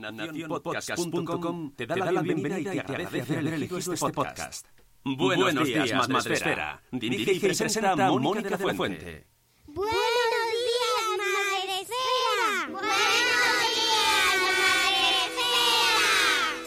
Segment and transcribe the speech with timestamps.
[0.00, 4.66] Nacionpodcast.com te da la bienvenida y te agradece haber elegido este podcast.
[5.04, 6.82] Buenos días, Madre Esfera.
[6.90, 9.26] Dirige y presenta Mónica de la Fuente.
[9.66, 12.68] Buenos días, Madre Esfera.
[12.70, 16.60] Buenos días, Madre Esfera.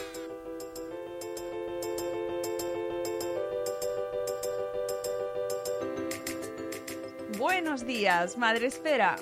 [7.38, 9.16] Buenos días, Madre Esfera.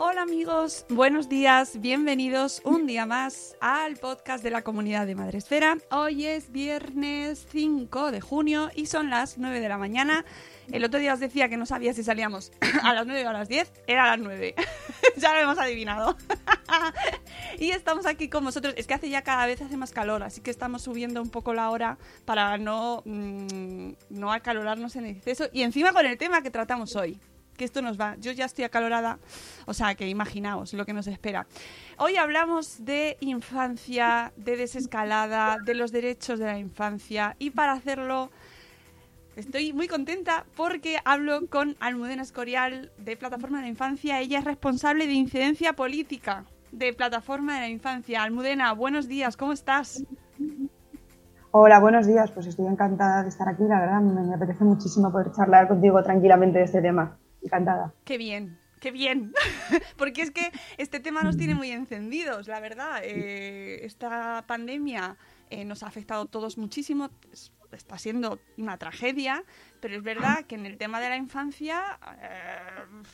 [0.00, 5.38] Hola amigos, buenos días, bienvenidos un día más al podcast de la comunidad de Madre
[5.38, 5.76] Esfera.
[5.90, 10.24] Hoy es viernes 5 de junio y son las 9 de la mañana.
[10.70, 12.52] El otro día os decía que no sabía si salíamos
[12.84, 14.54] a las 9 o a las 10, era a las 9.
[15.16, 16.16] ya lo hemos adivinado.
[17.58, 18.74] y estamos aquí con vosotros.
[18.76, 21.54] Es que hace ya cada vez hace más calor, así que estamos subiendo un poco
[21.54, 25.48] la hora para no, mm, no acalorarnos en exceso.
[25.52, 27.18] Y encima con el tema que tratamos hoy
[27.58, 28.16] que esto nos va.
[28.18, 29.18] Yo ya estoy acalorada,
[29.66, 31.46] o sea que imaginaos lo que nos espera.
[31.98, 38.30] Hoy hablamos de infancia, de desescalada, de los derechos de la infancia y para hacerlo
[39.36, 44.20] estoy muy contenta porque hablo con Almudena Escorial de Plataforma de la Infancia.
[44.20, 48.22] Ella es responsable de incidencia política de Plataforma de la Infancia.
[48.22, 50.02] Almudena, buenos días, ¿cómo estás?
[51.50, 52.30] Hola, buenos días.
[52.30, 54.00] Pues estoy encantada de estar aquí, la verdad.
[54.00, 57.16] Me, me apetece muchísimo poder charlar contigo tranquilamente de este tema.
[57.42, 57.92] Encantada.
[58.04, 59.32] Qué bien, qué bien.
[59.96, 63.00] Porque es que este tema nos tiene muy encendidos, la verdad.
[63.02, 65.16] Eh, esta pandemia
[65.50, 67.10] eh, nos ha afectado a todos muchísimo.
[67.32, 69.44] Es- Está siendo una tragedia,
[69.80, 73.04] pero es verdad que en el tema de la infancia eh,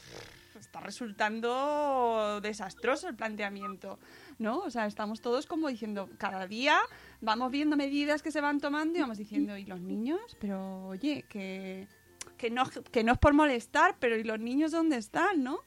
[0.60, 3.98] está resultando desastroso el planteamiento,
[4.38, 4.58] ¿no?
[4.60, 6.78] O sea, estamos todos como diciendo, cada día
[7.20, 10.36] vamos viendo medidas que se van tomando y vamos diciendo, ¿y los niños?
[10.40, 11.88] Pero oye, que,
[12.36, 15.58] que, no, que no es por molestar, pero ¿y los niños dónde están, no?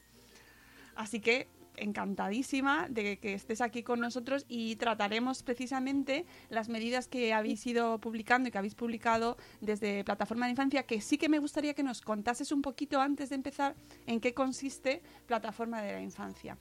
[0.94, 1.48] Así que
[1.80, 7.98] encantadísima de que estés aquí con nosotros y trataremos precisamente las medidas que habéis ido
[7.98, 11.82] publicando y que habéis publicado desde Plataforma de Infancia, que sí que me gustaría que
[11.82, 13.74] nos contases un poquito antes de empezar
[14.06, 16.56] en qué consiste Plataforma de la Infancia.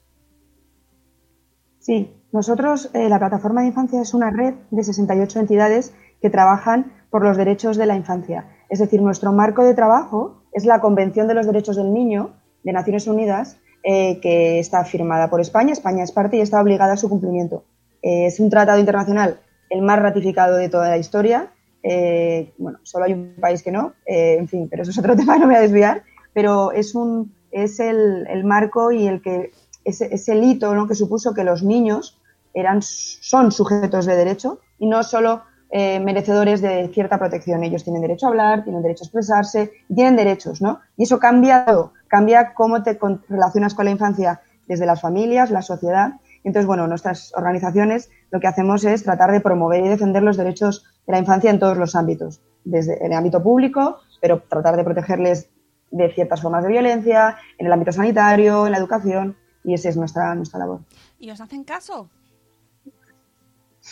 [1.79, 6.91] Sí, nosotros, eh, la Plataforma de Infancia es una red de 68 entidades que trabajan
[7.09, 8.45] por los derechos de la infancia.
[8.69, 12.31] Es decir, nuestro marco de trabajo es la Convención de los Derechos del Niño
[12.63, 15.71] de Naciones Unidas, eh, que está firmada por España.
[15.71, 17.63] España es parte y está obligada a su cumplimiento.
[18.01, 19.39] Eh, es un tratado internacional
[19.69, 21.51] el más ratificado de toda la historia.
[21.83, 25.37] Eh, bueno, solo hay un país que no, en fin, pero eso es otro tema,
[25.37, 26.03] no me voy a desviar.
[26.33, 29.51] Pero es, un, es el, el marco y el que
[29.85, 32.19] es, es el hito que supuso que los niños
[32.53, 37.63] eran, son sujetos de derecho y no solo eh, merecedores de cierta protección.
[37.63, 40.79] Ellos tienen derecho a hablar, tienen derecho a expresarse, tienen derechos, ¿no?
[40.95, 42.97] Y eso cambia todo, cambia cómo te
[43.27, 46.13] relacionas con la infancia desde las familias, la sociedad.
[46.43, 50.85] Entonces, bueno, nuestras organizaciones lo que hacemos es tratar de promover y defender los derechos
[51.05, 55.49] de la infancia en todos los ámbitos, desde el ámbito público, pero tratar de protegerles
[55.91, 59.97] de ciertas formas de violencia, en el ámbito sanitario, en la educación, y esa es
[59.97, 60.81] nuestra, nuestra labor.
[61.19, 62.09] ¿Y os hacen caso?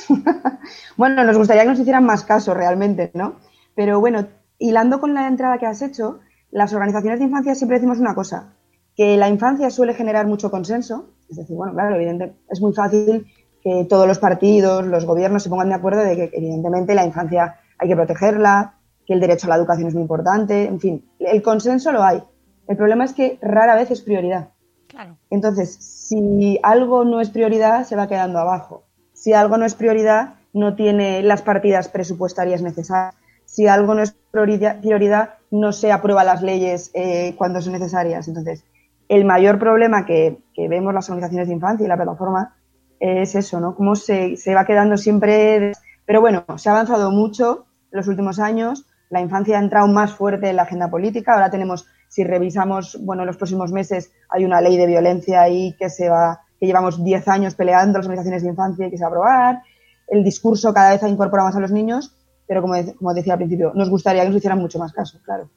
[0.98, 3.36] Bueno, nos gustaría que nos hicieran más caso realmente, ¿no?
[3.76, 6.20] Pero bueno, hilando con la entrada que has hecho,
[6.52, 8.54] las organizaciones de infancia siempre decimos una cosa,
[8.96, 13.28] que la infancia suele generar mucho consenso, es decir, bueno, claro, evidente, es muy fácil
[13.62, 17.60] que todos los partidos, los gobiernos se pongan de acuerdo de que evidentemente la infancia
[17.78, 18.76] hay que protegerla,
[19.06, 22.24] que el derecho a la educación es muy importante, en fin, el consenso lo hay.
[22.68, 24.50] El problema es que rara vez es prioridad.
[24.88, 25.18] Claro.
[25.30, 28.85] Entonces, si algo no es prioridad, se va quedando abajo.
[29.26, 33.16] Si algo no es prioridad, no tiene las partidas presupuestarias necesarias.
[33.46, 38.28] Si algo no es prioridad, no se aprueban las leyes eh, cuando son necesarias.
[38.28, 38.64] Entonces,
[39.10, 42.54] el mayor problema que, vemos las organizaciones de infancia y la plataforma
[43.00, 43.74] es eso, ¿no?
[43.74, 45.72] Cómo se, se va quedando siempre.
[46.06, 48.86] Pero bueno, se ha avanzado mucho en los últimos años.
[49.10, 51.34] La infancia ha entrado más fuerte en la agenda política.
[51.34, 55.76] Ahora tenemos si revisamos, bueno, en los próximos meses hay una ley de violencia ahí
[55.80, 59.08] que se va, llevamos 10 años peleando las organizaciones de infancia y que se va
[59.08, 59.64] a aprobar.
[60.08, 62.16] El discurso cada vez incorpora más a los niños,
[62.48, 65.50] pero como, como decía al principio, nos gustaría que nos hicieran mucho más caso, claro.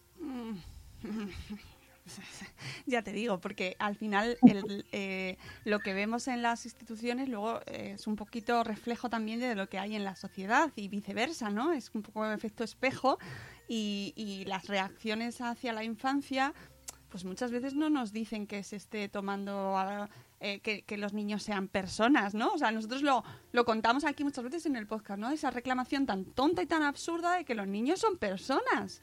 [2.87, 4.39] Ya te digo, porque al final
[4.93, 9.55] eh, lo que vemos en las instituciones luego eh, es un poquito reflejo también de
[9.55, 11.73] lo que hay en la sociedad y viceversa, ¿no?
[11.73, 13.19] Es un poco efecto espejo
[13.69, 16.55] y, y las reacciones hacia la infancia,
[17.11, 20.09] pues muchas veces no nos dicen que se esté tomando, a-
[20.41, 22.53] eh, que, los niños sean personas, ¿no?
[22.53, 25.31] O sea, nosotros lo, lo contamos aquí muchas veces en el podcast, ¿no?
[25.31, 29.03] Esa reclamación tan tonta y tan absurda de que los niños son personas.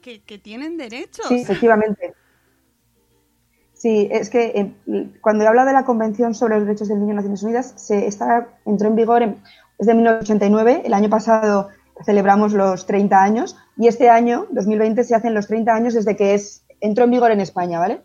[0.00, 1.26] Que, que tienen derechos.
[1.28, 2.14] Sí, efectivamente.
[3.78, 7.10] Sí, es que eh, cuando he hablado de la Convención sobre los Derechos del Niño
[7.10, 9.42] en Naciones Unidas, se está, entró en vigor en,
[9.78, 10.82] desde 1989.
[10.84, 11.68] El año pasado
[12.04, 16.34] celebramos los 30 años y este año, 2020, se hacen los 30 años desde que
[16.34, 18.02] es, entró en vigor en España, ¿vale?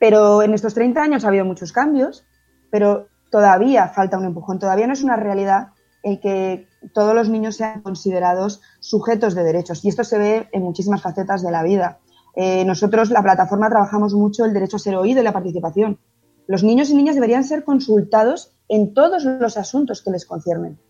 [0.00, 2.24] Pero en estos 30 años ha habido muchos cambios,
[2.70, 4.58] pero todavía falta un empujón.
[4.58, 5.68] Todavía no es una realidad
[6.02, 9.84] el que todos los niños sean considerados sujetos de derechos.
[9.84, 11.98] Y esto se ve en muchísimas facetas de la vida.
[12.34, 15.98] Eh, nosotros, la plataforma, trabajamos mucho el derecho a ser oído y la participación.
[16.46, 20.80] Los niños y niñas deberían ser consultados en todos los asuntos que les conciernen.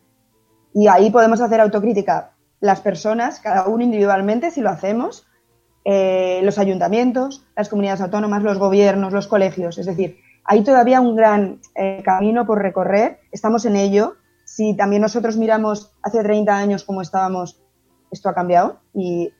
[0.72, 5.26] Y ahí podemos hacer autocrítica las personas, cada uno individualmente, si lo hacemos,
[5.84, 9.78] eh, los ayuntamientos, las comunidades autónomas, los gobiernos, los colegios.
[9.78, 14.16] Es decir, hay todavía un gran eh, camino por recorrer, estamos en ello.
[14.44, 17.62] Si también nosotros miramos hace 30 años cómo estábamos,
[18.10, 19.32] esto ha cambiado y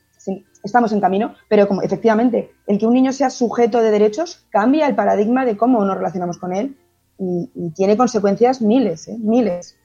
[0.63, 4.87] estamos en camino, pero como efectivamente el que un niño sea sujeto de derechos cambia
[4.87, 6.77] el paradigma de cómo nos relacionamos con él
[7.19, 9.17] y, y tiene consecuencias miles, ¿eh?
[9.19, 9.77] miles.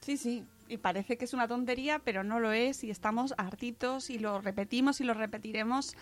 [0.00, 0.44] Sí, sí.
[0.68, 2.84] Y parece que es una tontería, pero no lo es.
[2.84, 5.96] Y estamos hartitos y lo repetimos y lo repetiremos.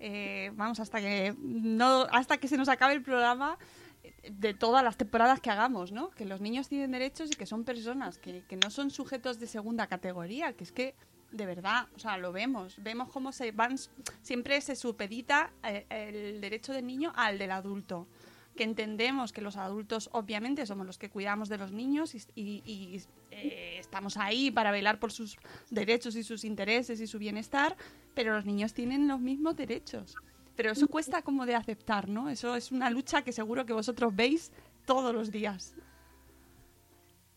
[0.00, 3.58] eh, vamos, hasta que no, hasta que se nos acabe el programa
[4.04, 6.10] eh, de todas las temporadas que hagamos, ¿no?
[6.10, 9.46] Que los niños tienen derechos y que son personas, que, que no son sujetos de
[9.46, 10.94] segunda categoría, que es que
[11.30, 13.76] de verdad, o sea, lo vemos, vemos cómo se van,
[14.22, 18.06] siempre se supedita eh, el derecho del niño al del adulto
[18.58, 22.62] que entendemos que los adultos obviamente somos los que cuidamos de los niños y, y-
[22.66, 23.00] y,
[23.30, 25.38] eh, estamos ahí para velar por sus
[25.70, 27.76] derechos y sus intereses y su bienestar,
[28.16, 30.16] pero los niños tienen los mismos derechos.
[30.56, 32.28] Pero eso cuesta como de aceptar, ¿no?
[32.28, 34.50] Eso es una lucha que seguro que vosotros veis
[34.86, 35.76] todos los días.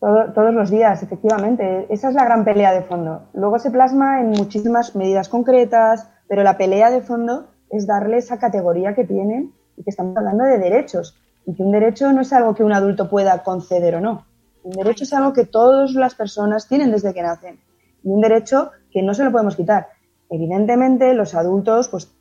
[0.00, 1.86] Todo- todos los días, efectivamente.
[1.88, 3.28] Esa es la gran pelea de fondo.
[3.34, 8.40] Luego se plasma en muchísimas medidas concretas, pero la pelea de fondo es darle esa
[8.40, 9.52] categoría que tienen
[9.82, 11.16] que estamos hablando de derechos.
[11.46, 14.26] Y que un derecho no es algo que un adulto pueda conceder o no.
[14.62, 17.58] Un derecho es algo que todas las personas tienen desde que nacen.
[18.04, 19.88] Y un derecho que no se lo podemos quitar.
[20.30, 22.12] Evidentemente, los adultos, pues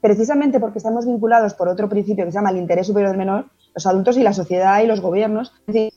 [0.00, 3.46] precisamente porque estamos vinculados por otro principio que se llama el interés superior del menor,
[3.74, 5.92] los adultos y la sociedad y los gobiernos, es decir,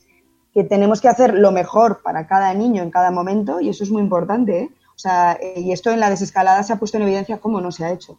[0.52, 3.90] que tenemos que hacer lo mejor para cada niño en cada momento y eso es
[3.90, 4.62] muy importante.
[4.62, 4.70] ¿eh?
[4.94, 7.84] O sea, y esto en la desescalada se ha puesto en evidencia cómo no se
[7.84, 8.18] ha hecho.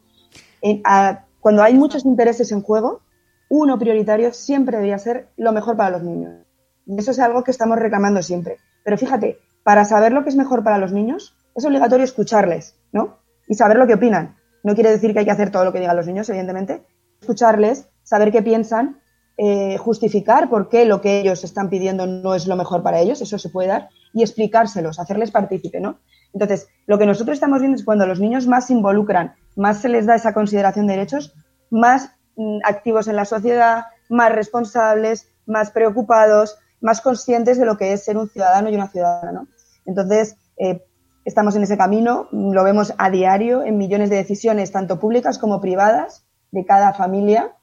[1.43, 3.01] Cuando hay muchos intereses en juego,
[3.49, 6.47] uno prioritario siempre debería ser lo mejor para los niños.
[6.85, 8.59] Y eso es algo que estamos reclamando siempre.
[8.85, 13.17] Pero fíjate, para saber lo que es mejor para los niños, es obligatorio escucharles, ¿no?
[13.45, 14.37] Y saber lo que opinan.
[14.63, 16.85] No quiere decir que hay que hacer todo lo que digan los niños, evidentemente.
[17.19, 19.01] Escucharles, saber qué piensan,
[19.35, 23.19] eh, justificar por qué lo que ellos están pidiendo no es lo mejor para ellos,
[23.19, 25.99] eso se puede dar, y explicárselos, hacerles partícipe, ¿no?
[26.31, 29.89] Entonces, lo que nosotros estamos viendo es cuando los niños más se involucran, más se
[29.89, 31.33] les da esa consideración de derechos,
[31.69, 37.93] más mm, activos en la sociedad, más responsables, más preocupados, más conscientes de lo que
[37.93, 39.47] es ser un ciudadano y una ciudadana, ¿no?
[39.85, 40.83] Entonces, eh,
[41.25, 45.61] estamos en ese camino, lo vemos a diario en millones de decisiones, tanto públicas como
[45.61, 47.55] privadas, de cada familia,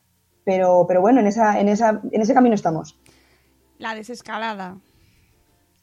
[0.45, 2.99] pero, pero bueno, en, esa, en, esa, en ese camino estamos.
[3.79, 4.79] La desescalada.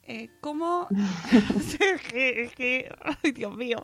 [0.02, 0.88] Eh, ¿Cómo...?
[1.30, 2.90] es que, es que-
[3.22, 3.78] ay, Dios mío.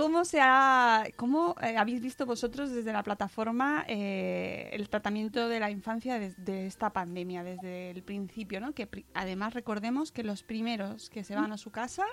[0.00, 5.60] ¿Cómo se ha, cómo eh, habéis visto vosotros desde la plataforma eh, el tratamiento de
[5.60, 8.72] la infancia desde esta pandemia, desde el principio, ¿no?
[8.72, 12.06] Que además recordemos que los primeros que se van a su casa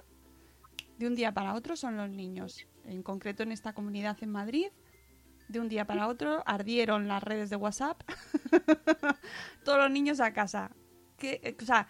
[0.98, 2.67] de un día para otro son los niños.
[2.84, 4.67] En concreto en esta comunidad en Madrid,
[5.48, 8.01] de un día para otro ardieron las redes de WhatsApp,
[9.63, 10.72] todos los niños a casa.
[11.17, 11.88] Que, eh, o sea,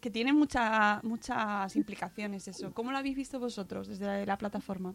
[0.00, 2.72] que tiene mucha, muchas implicaciones eso.
[2.72, 4.94] ¿Cómo lo habéis visto vosotros desde la plataforma?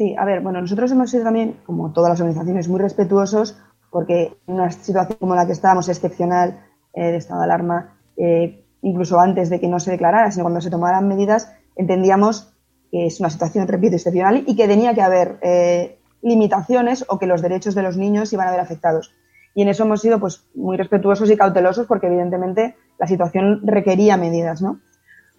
[0.00, 3.58] Sí, a ver, bueno, nosotros hemos sido también, como todas las organizaciones, muy respetuosos
[3.90, 6.58] porque en una situación como la que estábamos, excepcional,
[6.94, 10.62] eh, de estado de alarma, eh, incluso antes de que no se declarara, sino cuando
[10.62, 12.50] se tomaran medidas, entendíamos
[12.90, 17.26] que es una situación, repito, excepcional y que tenía que haber eh, limitaciones o que
[17.26, 19.12] los derechos de los niños iban a ver afectados.
[19.54, 24.16] Y en eso hemos sido pues, muy respetuosos y cautelosos porque evidentemente la situación requería
[24.16, 24.80] medidas, ¿no?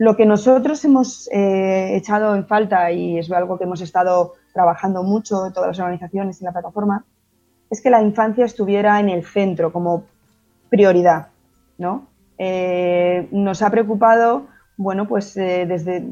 [0.01, 5.03] Lo que nosotros hemos eh, echado en falta, y es algo que hemos estado trabajando
[5.03, 7.05] mucho, todas las organizaciones y la plataforma,
[7.70, 10.05] es que la infancia estuviera en el centro como
[10.72, 11.27] prioridad,
[11.77, 12.08] ¿no?
[12.39, 16.03] Eh, nos ha preocupado, bueno, pues eh, desde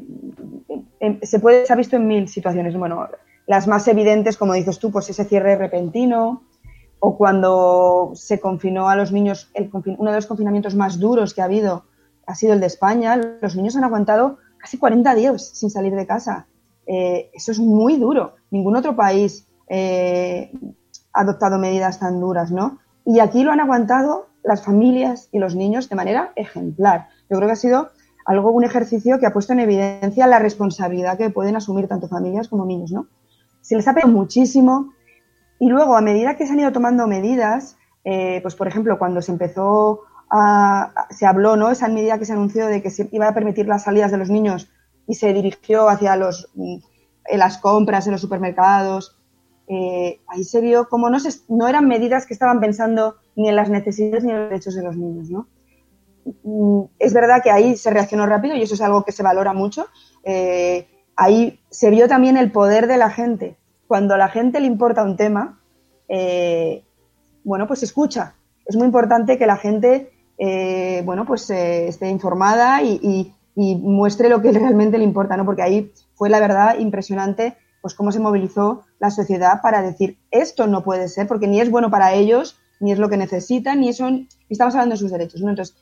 [1.24, 3.08] se puede se ha visto en mil situaciones, bueno,
[3.48, 6.44] las más evidentes, como dices tú, pues ese cierre repentino
[7.00, 9.52] o cuando se confinó a los niños,
[9.98, 11.86] uno de los confinamientos más duros que ha habido
[12.30, 13.20] ha sido el de España.
[13.42, 16.46] Los niños han aguantado casi 40 días sin salir de casa.
[16.86, 18.36] Eh, eso es muy duro.
[18.52, 20.52] Ningún otro país eh,
[21.12, 22.78] ha adoptado medidas tan duras, ¿no?
[23.04, 27.08] Y aquí lo han aguantado las familias y los niños de manera ejemplar.
[27.30, 27.90] Yo creo que ha sido
[28.26, 32.48] algo, un ejercicio que ha puesto en evidencia la responsabilidad que pueden asumir tanto familias
[32.48, 33.08] como niños, ¿no?
[33.62, 34.94] Se les ha pedido muchísimo
[35.60, 39.22] y luego, a medida que se han ido tomando medidas, eh, pues por ejemplo, cuando
[39.22, 40.02] se empezó
[41.10, 41.72] se habló, ¿no?
[41.72, 44.30] Esa medida que se anunció de que se iba a permitir las salidas de los
[44.30, 44.70] niños
[45.08, 46.78] y se dirigió hacia los, mm,
[47.36, 49.18] las compras en los supermercados.
[49.68, 51.18] Eh, ahí se vio como no,
[51.48, 54.84] no eran medidas que estaban pensando ni en las necesidades ni en los derechos de
[54.84, 55.48] los niños, ¿no?
[56.44, 59.54] Mm, es verdad que ahí se reaccionó rápido y eso es algo que se valora
[59.54, 59.88] mucho.
[60.24, 63.58] Eh, ahí se vio también el poder de la gente.
[63.88, 65.60] Cuando a la gente le importa un tema,
[66.08, 66.84] eh,
[67.44, 68.36] bueno, pues escucha.
[68.66, 74.42] Es muy importante que la gente eh, bueno, pues eh, esté informada y, muestre lo
[74.42, 75.46] que realmente le importa, ¿no?
[75.46, 80.66] Porque ahí fue la verdad impresionante, pues cómo se movilizó la sociedad para decir esto
[80.66, 83.90] no puede ser, porque ni es bueno para ellos, ni es lo que necesitan, ni
[83.90, 84.08] eso,
[84.48, 85.50] estamos hablando de sus derechos, ¿no?
[85.50, 85.76] Entonces,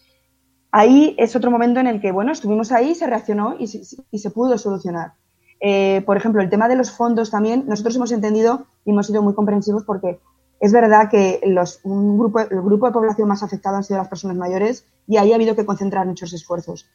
[0.72, 4.58] ahí es otro momento en el que, bueno, estuvimos ahí, se reaccionó y se, pudo
[4.58, 5.14] solucionar.
[5.60, 9.22] Eh, por ejemplo, el tema de los fondos también, nosotros hemos entendido y hemos sido
[9.22, 10.20] muy comprensivos porque
[10.60, 14.08] es verdad que los, un grupo, el grupo de población más afectado han sido las
[14.08, 16.90] personas mayores y ahí ha habido que concentrar muchos esfuerzos.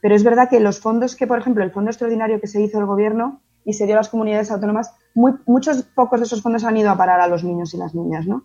[0.00, 2.78] Pero es verdad que los fondos que, por ejemplo, el fondo extraordinario que se hizo
[2.78, 6.76] el gobierno y se dio a las comunidades autónomas, muchos pocos de esos fondos han
[6.76, 8.44] ido a parar a los niños y las niñas, ¿no?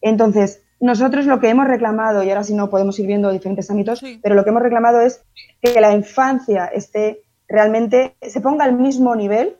[0.00, 4.02] Entonces, nosotros lo que hemos reclamado, y ahora si no podemos ir viendo diferentes ámbitos,
[4.22, 5.24] pero lo que hemos reclamado es
[5.60, 9.56] que la infancia esté realmente, se ponga al mismo nivel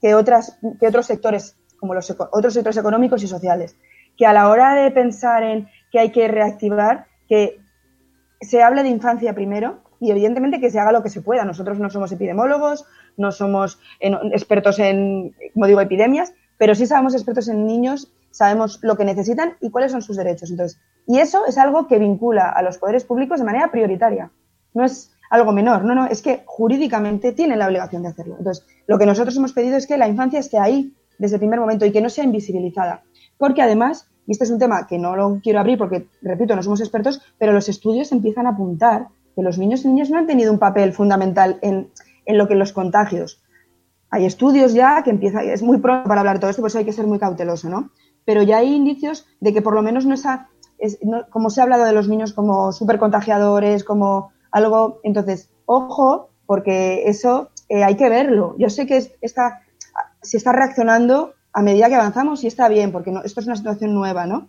[0.00, 3.76] que, otras, que otros sectores como los otros sectores económicos y sociales.
[4.16, 7.60] Que a la hora de pensar en que hay que reactivar, que
[8.40, 11.44] se hable de infancia primero y evidentemente que se haga lo que se pueda.
[11.44, 12.86] Nosotros no somos epidemiólogos,
[13.18, 18.96] no somos expertos en, como digo, epidemias, pero sí sabemos expertos en niños, sabemos lo
[18.96, 20.50] que necesitan y cuáles son sus derechos.
[20.50, 24.30] Entonces, y eso es algo que vincula a los poderes públicos de manera prioritaria.
[24.72, 28.36] No es algo menor, no, no, es que jurídicamente tienen la obligación de hacerlo.
[28.38, 31.60] Entonces, lo que nosotros hemos pedido es que la infancia esté ahí desde el primer
[31.60, 33.02] momento y que no sea invisibilizada.
[33.38, 36.62] Porque además, y este es un tema que no lo quiero abrir porque, repito, no
[36.62, 40.26] somos expertos, pero los estudios empiezan a apuntar que los niños y niñas no han
[40.26, 41.90] tenido un papel fundamental en,
[42.26, 43.42] lo que los contagios.
[44.10, 46.84] Hay estudios ya que empiezan, es muy pronto para hablar todo esto, por eso hay
[46.84, 47.90] que ser muy cauteloso, ¿no?
[48.24, 50.98] Pero ya hay indicios de que por lo menos no es,
[51.30, 57.50] como se ha hablado de los niños como supercontagiadores, como algo, entonces, ojo, porque eso
[57.68, 58.54] eh, hay que verlo.
[58.58, 59.63] Yo sé que es, esta
[60.24, 63.56] se está reaccionando a medida que avanzamos y está bien, porque no, esto es una
[63.56, 64.48] situación nueva, ¿no?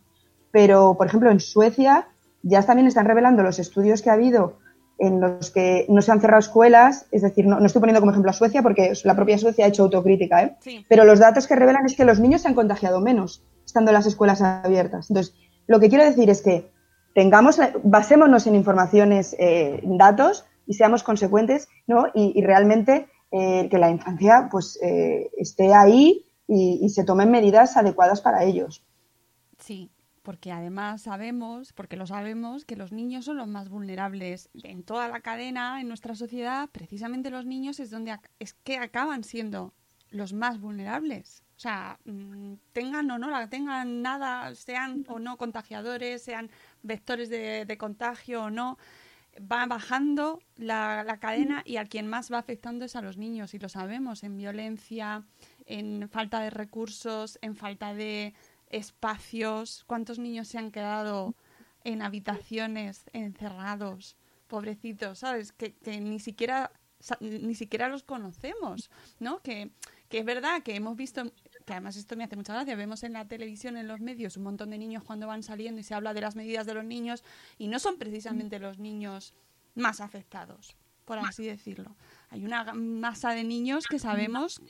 [0.51, 2.07] Pero, por ejemplo, en Suecia
[2.41, 4.57] ya también están revelando los estudios que ha habido
[4.97, 8.31] en los que no se han cerrado escuelas, es decir, no, estoy poniendo como ejemplo
[8.31, 10.85] a Suecia porque la propia Suecia ha hecho autocrítica, ¿eh?
[10.87, 14.05] pero los datos que revelan es que los niños se han contagiado menos estando las
[14.05, 15.09] escuelas abiertas.
[15.09, 15.35] Entonces,
[15.67, 16.71] lo que quiero decir es que
[17.13, 22.05] tengamos, basémonos en informaciones, eh, datos y seamos consecuentes, ¿no?
[22.13, 28.21] y realmente eh, que la infancia pues eh, esté ahí y, se tomen medidas adecuadas
[28.21, 28.81] para ellos.
[29.59, 34.83] Sí, porque además sabemos, porque lo sabemos, que los niños son los más vulnerables en
[34.83, 39.73] toda la cadena, en nuestra sociedad, precisamente los niños es donde es que acaban siendo
[40.11, 41.43] los más vulnerables.
[41.57, 46.49] O sea, mm, tengan o no, tengan nada, sean o no contagiadores, sean
[46.83, 48.77] vectores de contagio o no,
[49.39, 53.59] va bajando la, cadena y a quien más va afectando es a los niños, y
[53.59, 55.25] lo sabemos, en violencia,
[55.65, 58.33] en falta de recursos, en falta de
[58.69, 59.83] espacios.
[59.87, 61.35] ¿Cuántos niños se han quedado
[61.83, 64.15] en habitaciones encerrados?
[64.47, 65.51] Pobrecitos, ¿sabes?
[65.51, 66.71] Que, que ni siquiera
[67.19, 68.89] ni siquiera los conocemos,
[69.19, 69.41] ¿no?
[69.41, 69.71] Que,
[70.09, 71.31] que es verdad que hemos visto
[71.65, 74.43] que además esto me hace mucha gracia, vemos en la televisión, en los medios, un
[74.43, 77.23] montón de niños cuando van saliendo y se habla de las medidas de los niños
[77.57, 79.33] y no son precisamente los niños
[79.73, 81.95] más afectados, por así decirlo.
[82.29, 84.61] Hay una masa de niños que sabemos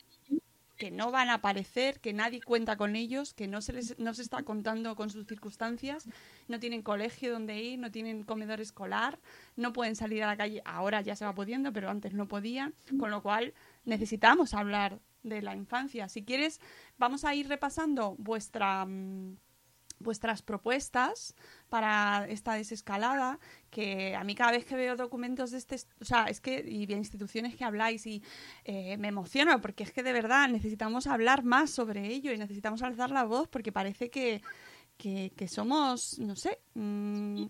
[0.78, 4.14] que no van a aparecer, que nadie cuenta con ellos, que no se les no
[4.14, 6.08] se está contando con sus circunstancias,
[6.48, 9.20] no tienen colegio donde ir, no tienen comedor escolar,
[9.56, 12.74] no pueden salir a la calle, ahora ya se va pudiendo, pero antes no podían,
[13.00, 13.54] con lo cual
[13.86, 16.08] necesitamos hablar de la infancia.
[16.08, 16.62] Si quieres,
[16.98, 19.38] vamos a ir repasando vuestra mm,
[20.00, 21.36] vuestras propuestas
[21.70, 23.40] para esta desescalada,
[23.70, 26.86] que a mí cada vez que veo documentos de este, o sea, es que, y
[26.86, 28.22] de instituciones que habláis, y
[28.66, 32.82] eh, me emociono, porque es que de verdad necesitamos hablar más sobre ello y necesitamos
[32.82, 34.42] alzar la voz, porque parece que,
[34.98, 37.46] que, somos, no sé, mmm,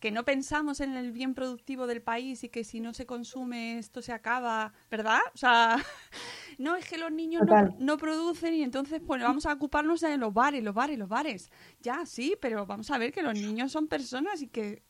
[0.00, 3.78] que no pensamos en el bien productivo del país y que si no se consume
[3.78, 5.20] esto se acaba, ¿verdad?
[5.34, 5.76] O sea,
[6.58, 10.16] no, es que los niños no, no, producen y entonces, bueno, vamos a ocuparnos de
[10.16, 11.50] los bares, los bares, los bares.
[11.80, 14.82] Ya, sí, pero vamos a ver que los niños son personas y que,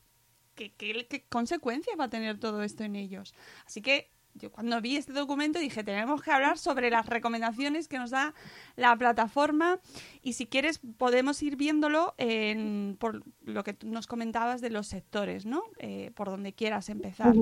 [0.55, 3.35] que consecuencias va a tener todo esto en ellos.
[3.67, 7.99] Así que yo cuando vi este documento dije, tenemos que hablar sobre las recomendaciones que
[7.99, 8.35] nos da
[8.77, 9.81] la plataforma
[10.23, 15.47] y si quieres podemos ir viéndolo en, por lo que nos comentabas de los sectores,
[15.47, 15.63] ¿no?
[15.79, 17.35] Eh, por donde quieras empezar.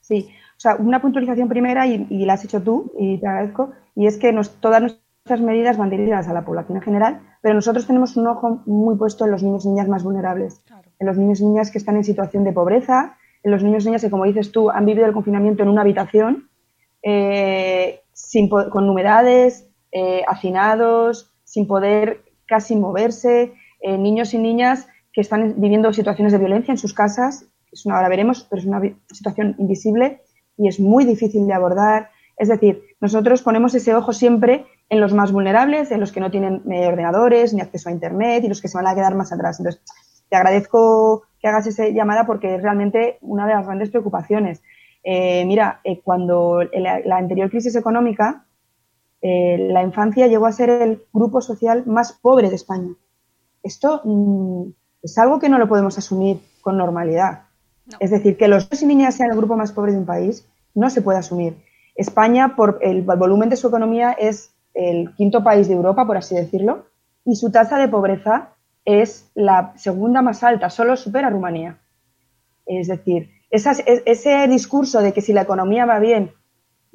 [0.00, 3.72] Sí, o sea, una puntualización primera y, y, la has hecho tú y te agradezco,
[3.94, 7.54] y es que nos, todas nuestras medidas van dirigidas a la población en general, pero
[7.54, 10.90] nosotros tenemos un ojo muy puesto en los niños y niñas más vulnerables, claro.
[10.98, 14.02] en los niños y niñas que están en situación de pobreza, los niños y niñas
[14.02, 16.48] que, como dices tú, han vivido el confinamiento en una habitación,
[17.02, 25.20] eh, sin, con humedades, eh, hacinados, sin poder casi moverse, eh, niños y niñas que
[25.20, 27.46] están viviendo situaciones de violencia en sus casas,
[27.86, 30.22] ahora veremos, pero es una situación invisible
[30.56, 32.10] y es muy difícil de abordar.
[32.36, 36.30] Es decir, nosotros ponemos ese ojo siempre en los más vulnerables, en los que no
[36.30, 39.60] tienen ordenadores ni acceso a Internet y los que se van a quedar más atrás.
[39.60, 39.82] Entonces,
[40.28, 44.62] te agradezco que hagas esa llamada porque es realmente una de las grandes preocupaciones.
[45.02, 48.46] Eh, mira, eh, cuando la, la, anterior crisis económica,
[49.20, 52.94] eh, la infancia llegó a ser el grupo social más pobre de España.
[53.62, 54.70] Esto mm,
[55.02, 57.42] es algo que no lo podemos asumir con normalidad.
[57.84, 57.98] No.
[58.00, 60.48] Es decir, que los niños y niñas sean el grupo más pobre de un país
[60.74, 61.58] no se puede asumir.
[61.94, 66.34] España, por el volumen de su economía, es el quinto país de Europa, por así
[66.34, 66.86] decirlo,
[67.22, 68.53] y su tasa de pobreza
[68.84, 71.78] es la segunda más alta, solo supera Rumanía.
[72.66, 76.32] Es decir, ese discurso de que si la economía va bien,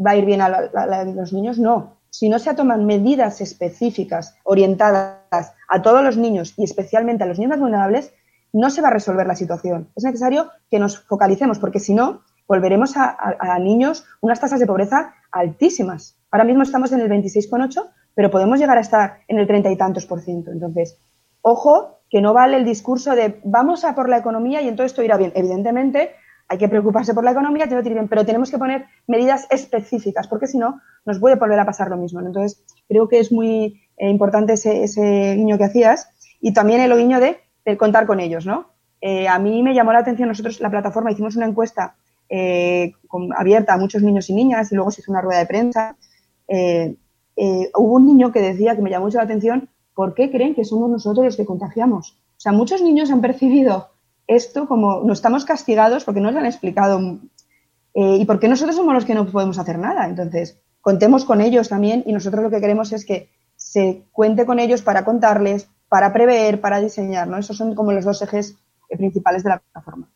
[0.03, 1.97] va a ir bien a, la, los niños, no.
[2.09, 7.37] Si no se toman medidas específicas orientadas a todos los niños y especialmente a los
[7.37, 8.13] niños más vulnerables,
[8.51, 9.89] no se va a resolver la situación.
[9.95, 15.13] Es necesario que nos focalicemos porque si no, volveremos a, niños unas tasas de pobreza
[15.31, 16.17] altísimas.
[16.31, 19.77] Ahora mismo estamos en el 26,8, pero podemos llegar a estar en el 30 y
[19.77, 20.51] tantos por ciento.
[20.51, 20.97] Entonces,
[21.41, 25.03] ojo, que no vale el discurso de vamos a por la economía y entonces esto
[25.03, 25.31] irá bien.
[25.35, 26.11] Evidentemente,
[26.49, 29.45] hay que preocuparse por la economía, tiene que ir bien, pero tenemos que poner medidas
[29.51, 32.19] específicas, porque si no, nos puede volver a pasar lo mismo.
[32.19, 36.09] Entonces, creo que es muy eh, importante ese, guiño que hacías
[36.41, 37.39] y también el guiño de,
[37.77, 38.71] contar con ellos, ¿no?
[38.99, 41.95] Eh, a mí me llamó la atención, nosotros, la plataforma, hicimos una encuesta
[42.29, 42.93] eh,
[43.37, 45.95] abierta a muchos niños y niñas y luego se hizo una rueda de prensa.
[46.47, 50.63] Hubo un niño que decía, que me llamó mucho la atención, ¿por qué creen que
[50.63, 52.11] somos nosotros los que contagiamos?
[52.11, 53.89] O sea, muchos niños han percibido
[54.27, 57.19] esto como no estamos castigados porque no nos han explicado
[57.93, 60.07] eh, y porque nosotros somos los que no podemos hacer nada.
[60.07, 64.59] Entonces, contemos con ellos también y nosotros lo que queremos es que se cuente con
[64.59, 67.37] ellos para contarles, para prever, para diseñar, ¿no?
[67.37, 68.55] Esos son como los dos ejes
[68.87, 70.09] principales de la plataforma.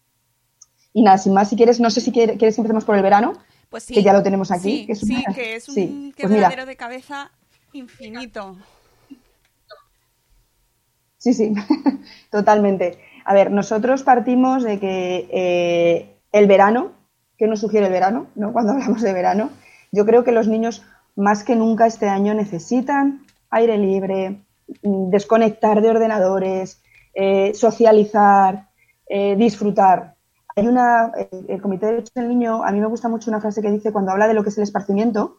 [0.93, 3.03] Y nada, sin más, si quieres, no sé si quieres, quieres que empecemos por el
[3.03, 3.33] verano,
[3.69, 4.79] pues sí, que ya lo tenemos aquí.
[4.79, 5.35] Sí, que es, sí, una...
[5.35, 7.31] que es un sí, quebradero pues de cabeza
[7.73, 8.55] infinito.
[11.23, 11.53] Sí, sí,
[12.31, 12.99] totalmente.
[13.23, 16.91] A ver, nosotros partimos de que eh, el verano,
[17.37, 18.27] ¿qué nos sugiere el verano?
[18.35, 18.51] ¿no?
[18.51, 19.49] Cuando hablamos de verano,
[19.93, 20.83] yo creo que los niños
[21.15, 24.43] más que nunca este año necesitan aire libre,
[24.81, 26.81] desconectar de ordenadores,
[27.13, 28.67] eh, socializar,
[29.07, 30.15] eh, disfrutar.
[30.57, 31.09] Hay una,
[31.47, 33.93] el Comité de Derechos del Niño, a mí me gusta mucho una frase que dice
[33.93, 35.37] cuando habla de lo que es el esparcimiento,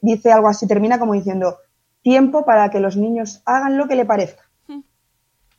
[0.00, 1.58] dice algo así, termina como diciendo,
[2.00, 4.47] tiempo para que los niños hagan lo que le parezca.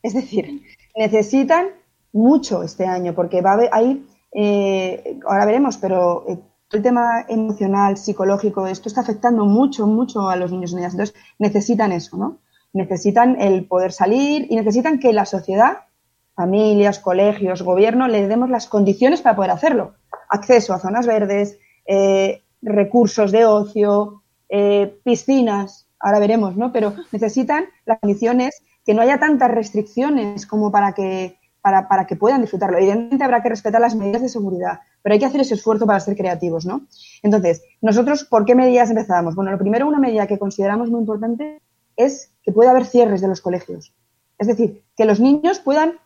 [0.01, 0.61] Es decir,
[0.95, 1.67] necesitan
[2.11, 6.39] mucho este año porque va a haber, ahí, eh, ahora veremos, pero eh,
[6.71, 10.93] el tema emocional, psicológico, esto está afectando mucho, mucho a los niños y niñas.
[10.93, 12.37] Entonces, necesitan eso, ¿no?
[12.73, 15.85] Necesitan el poder salir y necesitan que la sociedad,
[16.35, 19.95] familias, colegios, gobierno, les demos las condiciones para poder hacerlo.
[20.29, 21.57] Acceso a zonas verdes,
[21.87, 26.71] eh, recursos de ocio, eh, piscinas, ahora veremos, ¿no?
[26.71, 32.15] Pero necesitan las condiciones que no haya tantas restricciones como para que, para, para que
[32.15, 32.79] puedan disfrutarlo.
[32.79, 35.99] Evidentemente habrá que respetar las medidas de seguridad, pero hay que hacer ese esfuerzo para
[35.99, 36.87] ser creativos, ¿no?
[37.21, 39.35] Entonces, nosotros, ¿por qué medidas empezamos?
[39.35, 41.61] Bueno, lo primero, una medida que consideramos muy importante
[41.97, 43.93] es que pueda haber cierres de los colegios.
[44.39, 45.99] Es decir, que los niños puedan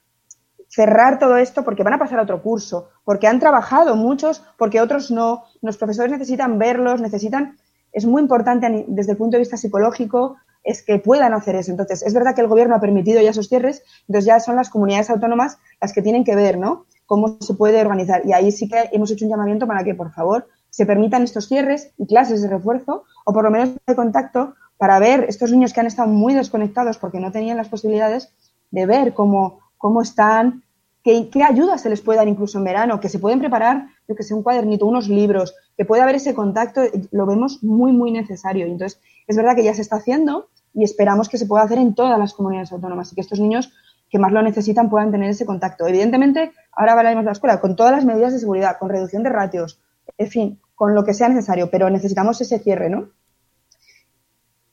[0.67, 4.81] cerrar todo esto porque van a pasar a otro curso, porque han trabajado muchos, porque
[4.81, 5.45] otros no.
[5.61, 7.55] Los profesores necesitan verlos, necesitan.
[7.93, 11.71] Es muy importante desde el punto de vista psicológico es que puedan hacer eso.
[11.71, 14.69] Entonces, es verdad que el gobierno ha permitido ya esos cierres, entonces ya son las
[14.69, 16.85] comunidades autónomas las que tienen que ver, ¿no?
[17.05, 18.25] Cómo se puede organizar.
[18.25, 21.47] Y ahí sí que hemos hecho un llamamiento para que, por favor, se permitan estos
[21.47, 25.73] cierres y clases de refuerzo, o por lo menos de contacto, para ver estos niños
[25.73, 28.33] que han estado muy desconectados porque no tenían las posibilidades
[28.71, 30.63] de ver cómo, cómo están,
[31.03, 34.15] qué, qué ayudas se les puede dar incluso en verano, que se pueden preparar, yo
[34.15, 38.11] que sé, un cuadernito, unos libros, que puede haber ese contacto, lo vemos muy, muy
[38.11, 38.65] necesario.
[38.65, 41.93] Entonces, es verdad que ya se está haciendo y esperamos que se pueda hacer en
[41.95, 43.71] todas las comunidades autónomas y que estos niños
[44.09, 45.87] que más lo necesitan puedan tener ese contacto.
[45.87, 49.29] Evidentemente, ahora hablaremos de la escuela, con todas las medidas de seguridad, con reducción de
[49.29, 49.81] ratios,
[50.17, 53.09] en fin, con lo que sea necesario, pero necesitamos ese cierre, ¿no?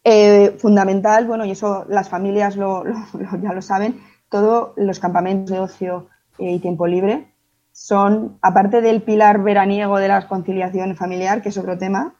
[0.04, 2.84] Eh, fundamental, bueno, y eso las familias lo,
[3.42, 6.08] ya lo saben, todos los campamentos de ocio
[6.38, 7.34] eh, y tiempo libre
[7.72, 12.14] son, aparte del pilar veraniego de la conciliación familiar, que es otro tema,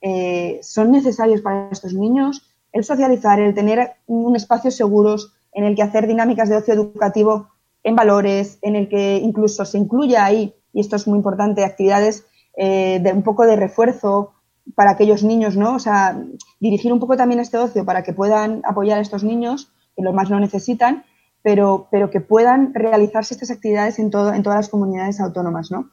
[0.00, 2.48] eh, son necesarios para estos niños
[2.78, 7.48] el socializar, el tener un espacio seguros en el que hacer dinámicas de ocio educativo
[7.82, 12.26] en valores, en el que incluso se incluya ahí, y esto es muy importante, actividades
[12.56, 14.32] de un poco de refuerzo
[14.74, 15.74] para aquellos niños, ¿no?
[15.74, 16.20] O sea,
[16.60, 20.12] dirigir un poco también este ocio para que puedan apoyar a estos niños que lo
[20.12, 21.04] más lo necesitan,
[21.42, 25.90] pero, pero que puedan realizarse estas actividades en, todo, en todas las comunidades autónomas, ¿no?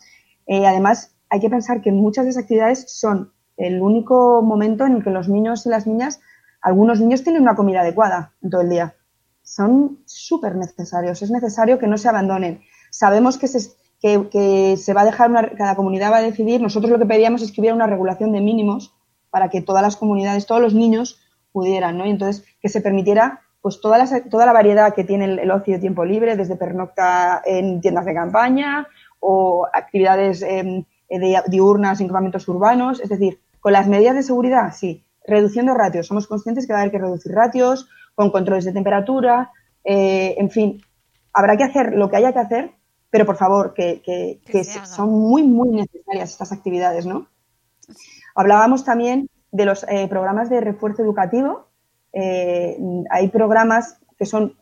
[0.47, 4.93] Eh, además, hay que pensar que muchas de esas actividades son el único momento en
[4.93, 6.19] el que los niños y las niñas,
[6.65, 8.95] algunos niños tienen una comida adecuada en todo el día.
[9.43, 12.61] Son súper necesarios, es necesario que no se abandonen.
[12.89, 13.69] Sabemos que se,
[14.01, 16.59] que, se va a dejar, una, cada comunidad va a decidir.
[16.61, 18.95] Nosotros lo que pedíamos es que hubiera una regulación de mínimos
[19.29, 21.19] para que todas las comunidades, todos los niños
[21.51, 22.07] pudieran, ¿no?
[22.07, 25.75] Y entonces que se permitiera pues toda la, toda la variedad que tiene el, ocio
[25.75, 28.87] de tiempo libre, desde pernocta en tiendas de campaña
[29.19, 30.83] o actividades em,
[31.47, 36.07] diurnas en campamentos urbanos, es decir, con las medidas de seguridad, sí, reduciendo ratios.
[36.07, 39.51] Somos conscientes que va a haber que reducir ratios, con controles de temperatura,
[39.83, 40.81] eh, en fin,
[41.33, 42.71] habrá que hacer lo que haya que hacer
[43.15, 44.01] pero por favor, que,
[44.83, 47.27] son muy, muy necesarias estas actividades, ¿no?
[48.35, 51.69] Hablábamos también de los eh, programas de refuerzo educativo.
[52.11, 52.77] Eh,
[53.09, 54.57] hay programas que son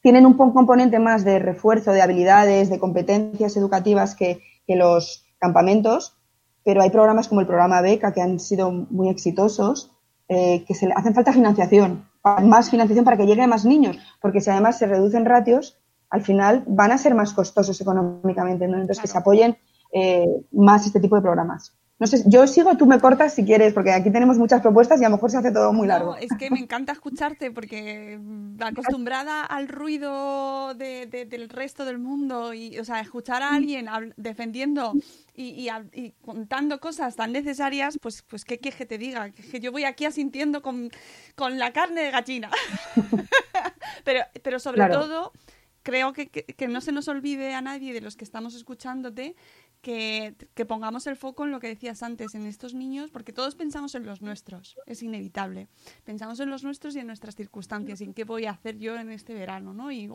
[0.00, 6.16] tienen un componente más de refuerzo de habilidades, de competencias educativas que, los campamentos,
[6.64, 9.92] pero hay programas como el programa Beca que han sido muy exitosos,
[10.28, 12.08] eh, que se le hacen falta financiación,
[12.42, 16.64] más financiación para que lleguen más niños, porque si además se reducen ratios, al final
[16.66, 18.76] van a ser más costosos económicamente, ¿no?
[18.76, 19.58] Entonces que se apoyen
[19.92, 21.76] eh, más este tipo de programas.
[21.96, 25.04] No sé, yo sigo, tú me cortas si quieres, porque aquí tenemos muchas propuestas y
[25.04, 26.10] a lo mejor se hace todo muy largo.
[26.12, 28.18] No, es que me encanta escucharte porque
[28.58, 34.92] acostumbrada al ruido del resto del mundo y, o sea, escuchar a alguien defendiendo
[35.36, 35.68] y,
[36.20, 39.30] contando cosas tan necesarias, pues, pues ¿qué quieres que te diga?
[39.30, 40.90] Que yo voy aquí asintiendo con,
[41.38, 42.50] la carne de gallina.
[44.04, 45.30] pero, pero sobre todo
[45.84, 49.36] creo que, que, no se nos olvide a nadie de los que estamos escuchándote
[49.84, 53.94] que, pongamos el foco en lo que decías antes, en estos niños, porque todos pensamos
[53.94, 55.68] en los nuestros, es inevitable.
[56.04, 58.96] Pensamos en los nuestros y en nuestras circunstancias, y en qué voy a hacer yo
[58.96, 59.92] en este verano, ¿no?
[59.92, 60.10] Y,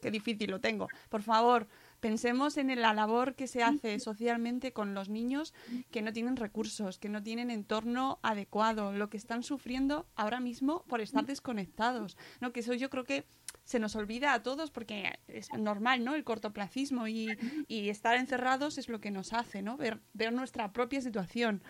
[0.00, 0.86] qué difícil lo tengo.
[1.10, 1.66] Por favor,
[2.00, 5.54] pensemos en la labor que se hace socialmente con los niños
[5.90, 10.84] que no tienen recursos, que no tienen entorno adecuado, lo que están sufriendo ahora mismo
[10.88, 12.52] por estar desconectados, ¿no?
[12.52, 13.24] Que eso yo creo que
[13.64, 16.14] se nos olvida a todos porque es normal, ¿no?
[16.14, 17.28] El cortoplacismo y,
[17.66, 19.76] y estar encerrados es lo que nos hace, ¿no?
[19.76, 21.62] Ver, ver nuestra propia situación.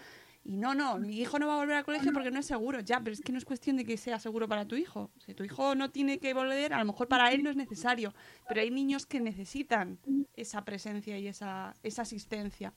[0.48, 2.80] Y no, no, mi hijo no va a volver al colegio porque no es seguro.
[2.80, 5.10] Ya, pero es que no es cuestión de que sea seguro para tu hijo.
[5.18, 8.14] Si tu hijo no tiene que volver, a lo mejor para él no es necesario.
[8.48, 9.98] Pero hay niños que necesitan
[10.36, 12.72] esa presencia y esa, esa asistencia.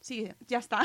[0.00, 0.80] Sí, ya está.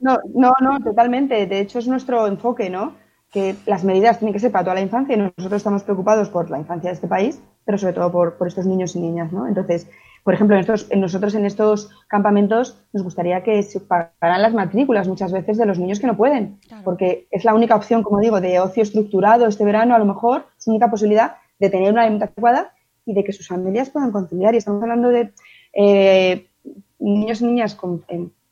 [0.00, 1.46] No, no, no, totalmente.
[1.46, 2.96] De hecho, es nuestro enfoque, ¿no?
[3.32, 6.50] que las medidas tienen que ser para toda la infancia y nosotros estamos preocupados por
[6.50, 9.48] la infancia de este país, pero sobre todo por, estos niños y niñas, ¿no?
[9.48, 9.88] Entonces,
[10.24, 15.32] por ejemplo, en nosotros en estos campamentos nos gustaría que se pagaran las matrículas muchas
[15.32, 18.60] veces de los niños que no pueden, porque es la única opción, como digo, de
[18.60, 22.34] ocio estructurado este verano, a lo mejor, es la única posibilidad de tener una alimentación
[22.34, 22.72] adecuada
[23.04, 24.54] y de que sus familias puedan conciliar.
[24.54, 25.32] Y estamos hablando de
[25.72, 26.46] eh,
[27.00, 28.04] niños y niñas con,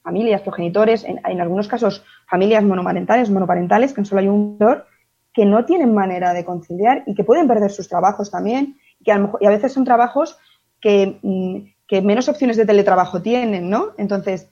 [0.02, 4.86] familias, progenitores, en, en, algunos casos familias monomarentales, monoparentales, que solo hay un mentor,
[5.32, 9.30] que no tienen manera de conciliar y que pueden perder sus trabajos también, que a,
[9.40, 10.38] y a veces son trabajos
[10.80, 13.88] que, mm, que menos opciones de teletrabajo tienen, ¿no?
[13.98, 14.48] Entonces,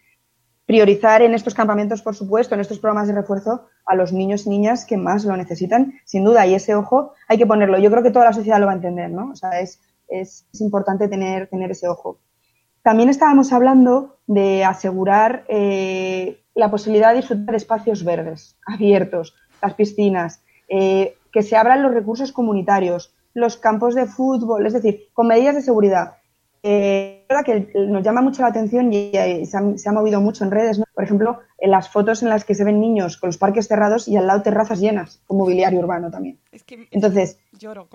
[0.68, 4.50] priorizar en estos campamentos, por supuesto, en estos programas de refuerzo a los niños y
[4.50, 7.78] niñas que más lo necesitan, sin duda, y ese ojo hay que ponerlo.
[7.78, 9.30] Yo creo que toda la sociedad lo va a entender, ¿no?
[9.30, 12.18] O sea, es, es, importante tener, tener ese ojo.
[12.82, 19.72] También estábamos hablando de asegurar eh, la posibilidad de disfrutar de espacios verdes, abiertos, las
[19.72, 25.28] piscinas, eh, que se abran los recursos comunitarios, los campos de fútbol, es decir, con
[25.28, 26.14] medidas de seguridad.
[26.62, 29.12] Eh, que nos llama mucho la atención y,
[29.46, 32.64] se, ha, movido mucho en redes, por ejemplo, en las fotos en las que se
[32.64, 36.38] ven niños con los parques cerrados y al lado terrazas llenas, con mobiliario urbano también.
[36.90, 37.38] Entonces,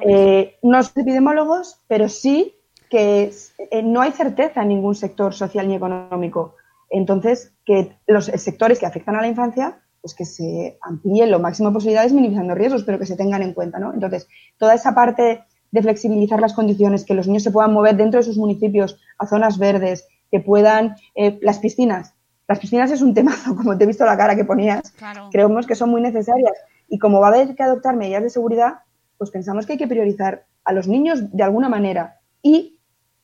[0.01, 2.55] eh, no son epidemiólogos, pero sí
[2.89, 3.33] que
[3.71, 6.55] eh, no hay certeza en ningún sector social ni económico.
[6.89, 11.71] Entonces, que los sectores que afectan a la infancia, pues que se amplíen lo máximo
[11.71, 13.93] posibilidades minimizando riesgos, pero que se tengan en cuenta, ¿no?
[13.93, 18.19] Entonces, toda esa parte de flexibilizar las condiciones, que los niños se puedan mover dentro
[18.19, 22.15] de sus municipios a zonas verdes, que puedan, eh, las piscinas.
[22.49, 24.93] Las piscinas es un temazo, como te he visto la cara que ponías.
[25.31, 26.51] Creemos que son muy necesarias.
[26.89, 28.79] Y como va a haber que adoptar medidas de seguridad,
[29.17, 32.77] pues pensamos que hay que priorizar a los niños de alguna manera y,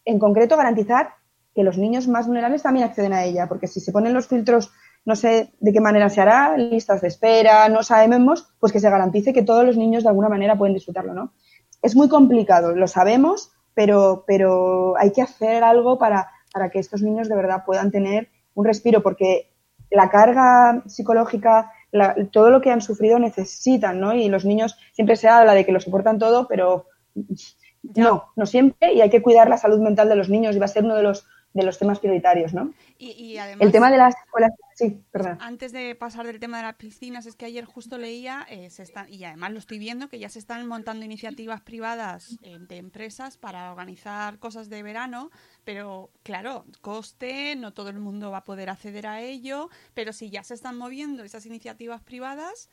[0.05, 1.09] en concreto, garantizar
[1.53, 4.71] que los niños más vulnerables también acceden a ella, porque si se ponen los filtros,
[5.05, 8.89] no sé de qué manera se hará, listas de espera, no sabemos, pues que se
[8.89, 11.33] garantice que todos los niños de alguna manera pueden disfrutarlo, ¿no?
[11.81, 17.01] es muy complicado, lo sabemos, pero, pero hay que hacer algo para, para que estos
[17.01, 19.51] niños de verdad puedan tener un respiro, porque
[19.89, 21.71] la carga psicológica,
[22.31, 24.13] todo lo que han sufrido necesitan, ¿no?
[24.13, 26.85] Y los niños siempre se habla de que lo soportan todo, pero
[27.95, 30.65] no, no siempre, y hay que cuidar la salud mental de los niños y va
[30.65, 32.73] a ser uno de los de los temas prioritarios, ¿no?
[32.97, 35.37] Y, además, el tema de las escuelas, sí, perdón.
[35.41, 38.83] Antes de pasar del tema de las piscinas, es que ayer justo leía, eh, se
[38.83, 42.77] están, y además lo estoy viendo, que ya se están montando iniciativas privadas eh, de
[42.77, 45.31] empresas para organizar cosas de verano,
[45.63, 50.29] pero claro, coste, no todo el mundo va a poder acceder a ello, pero si
[50.29, 52.69] ya se están moviendo esas iniciativas privadas,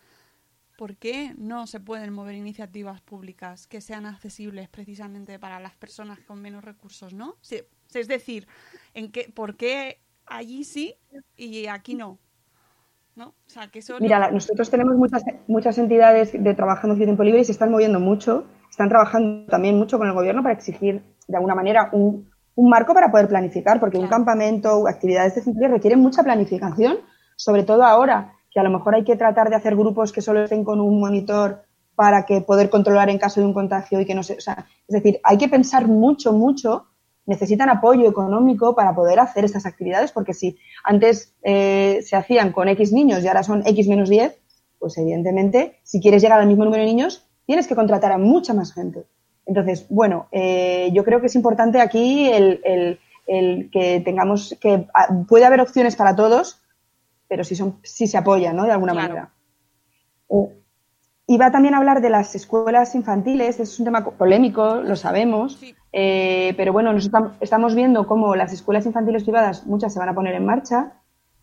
[0.76, 6.18] ¿por qué no se pueden mover iniciativas públicas que sean accesibles precisamente para las personas
[6.20, 7.36] con menos recursos, no?
[7.40, 7.62] Sí,
[7.94, 8.46] es decir,
[8.94, 10.94] ¿en qué, ¿por qué allí sí
[11.36, 12.18] y aquí no?
[13.14, 13.28] ¿No?
[13.28, 17.44] O sea, que Mira, nosotros tenemos muchas, muchas entidades de trabajando en tiempo libre y
[17.44, 18.44] se están moviendo mucho.
[18.68, 22.92] Están trabajando también mucho con el gobierno para exigir, de alguna manera, un, un marco
[22.92, 26.98] para poder planificar, porque un campamento, actividades de tiempo requieren mucha planificación,
[27.36, 30.42] sobre todo ahora, que a lo mejor hay que tratar de hacer grupos que solo
[30.42, 31.62] estén con un monitor
[31.94, 34.66] para que poder controlar en caso de un contagio y que no se, o sea,
[34.88, 36.86] es decir, hay que pensar mucho, mucho
[37.26, 42.68] necesitan apoyo económico para poder hacer estas actividades, porque si antes eh, se hacían con
[42.68, 44.38] X niños y ahora son X menos 10,
[44.78, 48.54] pues evidentemente, si quieres llegar al mismo número de niños, tienes que contratar a mucha
[48.54, 49.04] más gente.
[49.44, 55.44] Entonces, bueno, eh, yo creo que es importante aquí el, que tengamos, que ah, puede
[55.44, 56.60] haber opciones para todos,
[57.28, 58.64] pero si, son, si se apoyan, ¿no?
[58.64, 59.32] De alguna manera.
[60.30, 60.48] Eh,
[61.26, 65.60] iba también a hablar de las escuelas infantiles, es un tema polémico, lo sabemos,
[65.92, 67.10] eh, pero bueno, nos
[67.40, 70.92] estamos viendo cómo las escuelas infantiles privadas, muchas se van a poner en marcha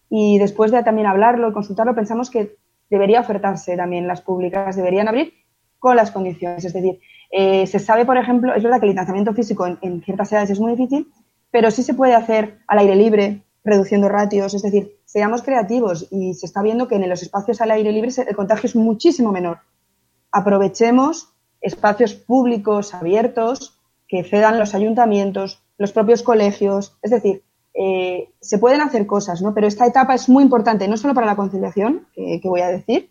[0.10, 2.56] y después de también hablarlo y consultarlo, pensamos que
[2.90, 5.34] debería ofertarse también las públicas, deberían abrir
[5.80, 6.64] con las condiciones.
[6.64, 7.00] Es decir,
[7.32, 10.60] eh, se sabe, por ejemplo, es verdad que el distanciamiento físico en, ciertas edades es
[10.60, 11.08] muy difícil,
[11.52, 16.36] pero sí se puede hacer al aire libre, reduciendo ratios, es decir, seamos creativos y
[16.36, 19.60] se está viendo que en los espacios al aire libre el contagio es muchísimo menor.
[20.34, 21.30] Aprovechemos
[21.62, 26.98] espacios públicos abiertos que cedan los ayuntamientos, los propios colegios.
[27.02, 27.44] Es decir,
[27.74, 29.54] eh, se pueden hacer cosas, ¿no?
[29.54, 33.10] Pero esta etapa es muy importante, no solo para la conciliación, que, voy a decir,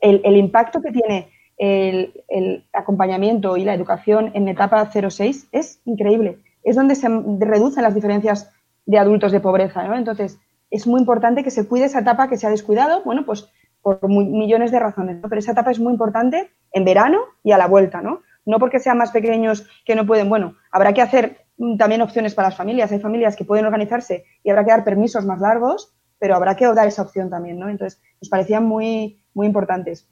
[0.00, 1.28] el, impacto que tiene
[1.58, 6.38] el, acompañamiento y la educación en etapa 0-6 es increíble.
[6.62, 7.08] Es donde se
[7.40, 8.50] reducen las diferencias
[8.86, 9.96] de adultos de pobreza, ¿no?
[9.96, 10.38] Entonces,
[10.70, 13.48] es muy importante que se cuide esa etapa que se ha descuidado, bueno, pues
[13.84, 15.28] por millones de razones, ¿no?
[15.28, 18.22] Pero esa etapa es muy importante en verano y a la vuelta, ¿no?
[18.46, 22.34] no porque sean más pequeños que no pueden, bueno, habrá que hacer mm, también opciones
[22.34, 22.92] para las familias.
[22.92, 26.66] Hay familias que pueden organizarse y habrá que dar permisos más largos, pero habrá que
[26.66, 27.68] dar esa opción también, ¿no?
[27.68, 30.08] Entonces, nos parecían muy, muy importantes.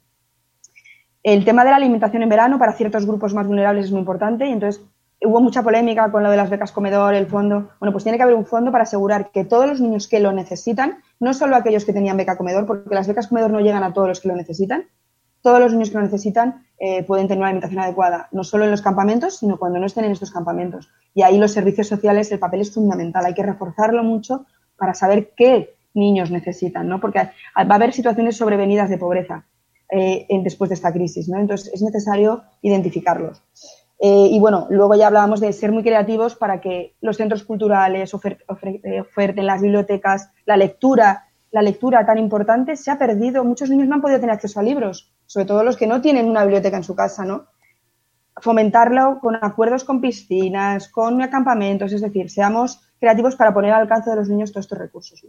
[1.21, 4.45] El tema de la alimentación en verano para ciertos grupos más vulnerables es muy importante
[4.45, 4.83] y entonces
[5.21, 7.69] hubo mucha polémica con lo de las becas comedor, el fondo.
[7.79, 10.33] Bueno, pues tiene que haber un fondo para asegurar que todos los niños que lo
[10.33, 13.93] necesitan, no solo aquellos que tenían beca comedor, porque las becas comedor no llegan a
[13.93, 14.85] todos los que lo necesitan,
[15.41, 18.71] todos los niños que lo necesitan eh, pueden tener una alimentación adecuada, no solo en
[18.71, 20.89] los campamentos, sino cuando no estén en estos campamentos.
[21.13, 24.45] Y ahí los servicios sociales, el papel es fundamental, hay que reforzarlo mucho
[24.77, 26.99] para saber qué niños necesitan, ¿no?
[26.99, 29.45] Porque va a haber situaciones sobrevenidas de pobreza
[29.89, 31.39] eh, después de esta crisis, ¿no?
[31.39, 33.43] Entonces es necesario identificarlos.
[34.05, 38.13] Eh, y bueno, luego ya hablábamos de ser muy creativos para que los centros culturales
[38.13, 43.45] eh, oferten las bibliotecas, la lectura, la lectura tan importante se ha perdido.
[43.45, 46.29] Muchos niños no han podido tener acceso a libros, sobre todo los que no tienen
[46.29, 47.45] una biblioteca en su casa, ¿no?
[48.41, 54.09] Fomentarlo con acuerdos con piscinas, con acampamentos, es decir, seamos creativos para poner al alcance
[54.09, 55.25] de los niños todos estos recursos.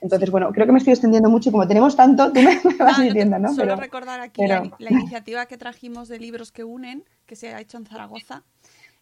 [0.00, 2.74] Entonces, bueno, creo que me estoy extendiendo mucho y como tenemos tanto, tú me, me
[2.76, 3.48] vas Ah, diciendo, ¿no?
[3.48, 7.60] Solo Pero- recordar aquí la iniciativa que trajimos de libros que unen, que se ha
[7.60, 8.44] hecho en Zaragoza,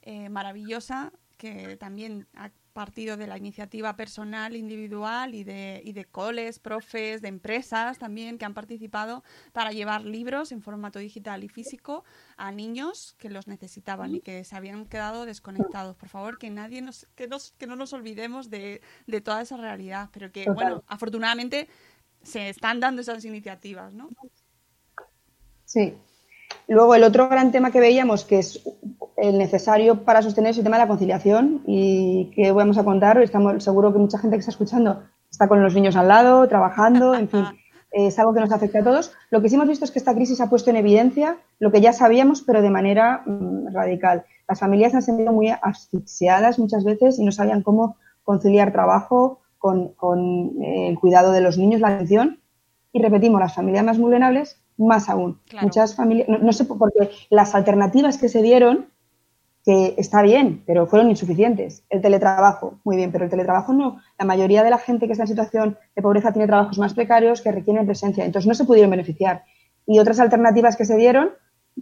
[0.03, 6.05] eh, maravillosa, que también ha partido de la iniciativa personal, individual y de, y de
[6.05, 11.49] coles, profes, de empresas también que han participado para llevar libros en formato digital y
[11.49, 12.05] físico
[12.37, 15.97] a niños que los necesitaban y que se habían quedado desconectados.
[15.97, 19.57] Por favor, que nadie nos, que, nos, que no nos olvidemos de, de toda esa
[19.57, 20.55] realidad, pero que, Total.
[20.55, 21.69] bueno, afortunadamente
[22.23, 24.11] se están dando esas iniciativas, ¿no?
[25.65, 25.95] Sí.
[26.69, 28.63] Luego, el otro gran tema que veíamos, que es
[29.17, 33.23] el necesario para sostener, es el tema de la conciliación y que vamos a contar.
[33.23, 37.15] Estamos seguro que mucha gente que está escuchando está con los niños al lado, trabajando,
[37.15, 37.45] en fin,
[37.93, 39.13] es algo que nos afecta a todos.
[39.31, 41.81] Lo que sí hemos visto es que esta crisis ha puesto en evidencia lo que
[41.81, 44.25] ya sabíamos, pero de manera mm, radical.
[44.49, 49.41] Las familias se han sentido muy asfixiadas muchas veces y no sabían cómo conciliar trabajo
[49.59, 52.41] con, con, eh, el cuidado de los niños, la atención.
[52.93, 55.41] Y repetimos, las familias más vulnerables, más aún.
[55.49, 55.67] Claro.
[55.67, 58.87] Muchas familias, no, no sé, porque las alternativas que se dieron,
[59.65, 61.85] que está bien, pero fueron insuficientes.
[61.91, 64.01] El teletrabajo, muy bien, pero el teletrabajo no.
[64.19, 67.41] La mayoría de la gente que está en situación de pobreza tiene trabajos más precarios
[67.41, 69.45] que requieren presencia, entonces no se pudieron beneficiar.
[69.87, 71.31] Y otras alternativas que se dieron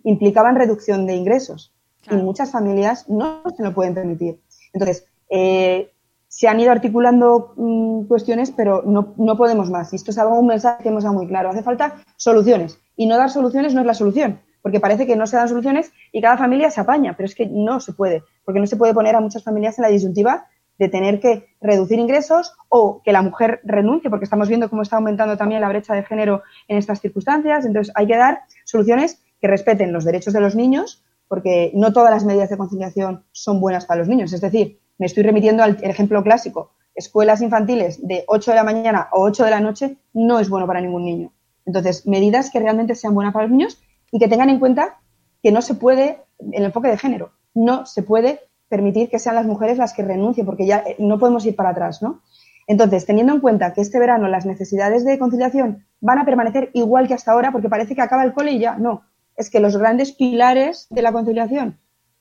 [0.03, 1.75] implicaban reducción de ingresos.
[2.03, 2.21] Claro.
[2.21, 4.41] Y muchas familias no se lo pueden permitir.
[4.73, 5.91] Entonces, eh,
[6.29, 9.93] se han ido articulando mm, cuestiones, pero no, no podemos más.
[9.93, 11.51] Y esto es algo, un mensaje que hemos dado muy claro.
[11.51, 12.79] Hace falta soluciones.
[12.97, 15.93] Y no dar soluciones no es la solución, porque parece que no se dan soluciones
[16.13, 18.95] y cada familia se apaña, pero es que no se puede, porque no se puede
[18.95, 20.47] poner a muchas familias en la disyuntiva
[20.79, 24.97] de tener que reducir ingresos o que la mujer renuncie, porque estamos viendo cómo está
[24.97, 27.65] aumentando también la brecha de género en estas circunstancias.
[27.65, 32.11] Entonces, hay que dar soluciones que respeten los derechos de los niños, porque no todas
[32.11, 34.33] las medidas de conciliación son buenas para los niños.
[34.33, 36.73] Es decir, me estoy remitiendo al ejemplo clásico.
[36.95, 40.67] Escuelas infantiles de 8 de la mañana o 8 de la noche no es bueno
[40.67, 41.33] para ningún niño.
[41.67, 44.99] Entonces, medidas que realmente sean buenas para los niños y que tengan en cuenta
[45.43, 46.19] que no se puede,
[46.53, 50.47] el enfoque de género, no se puede permitir que sean las mujeres las que renuncien,
[50.47, 52.23] porque ya eh, no podemos ir para atrás, ¿no?
[52.67, 57.07] Entonces, teniendo en cuenta que este verano las necesidades de conciliación van a permanecer igual
[57.07, 59.03] que hasta ahora, porque parece que acaba el cole y ya, no.
[59.37, 61.79] Es que los grandes pilares de la conciliación,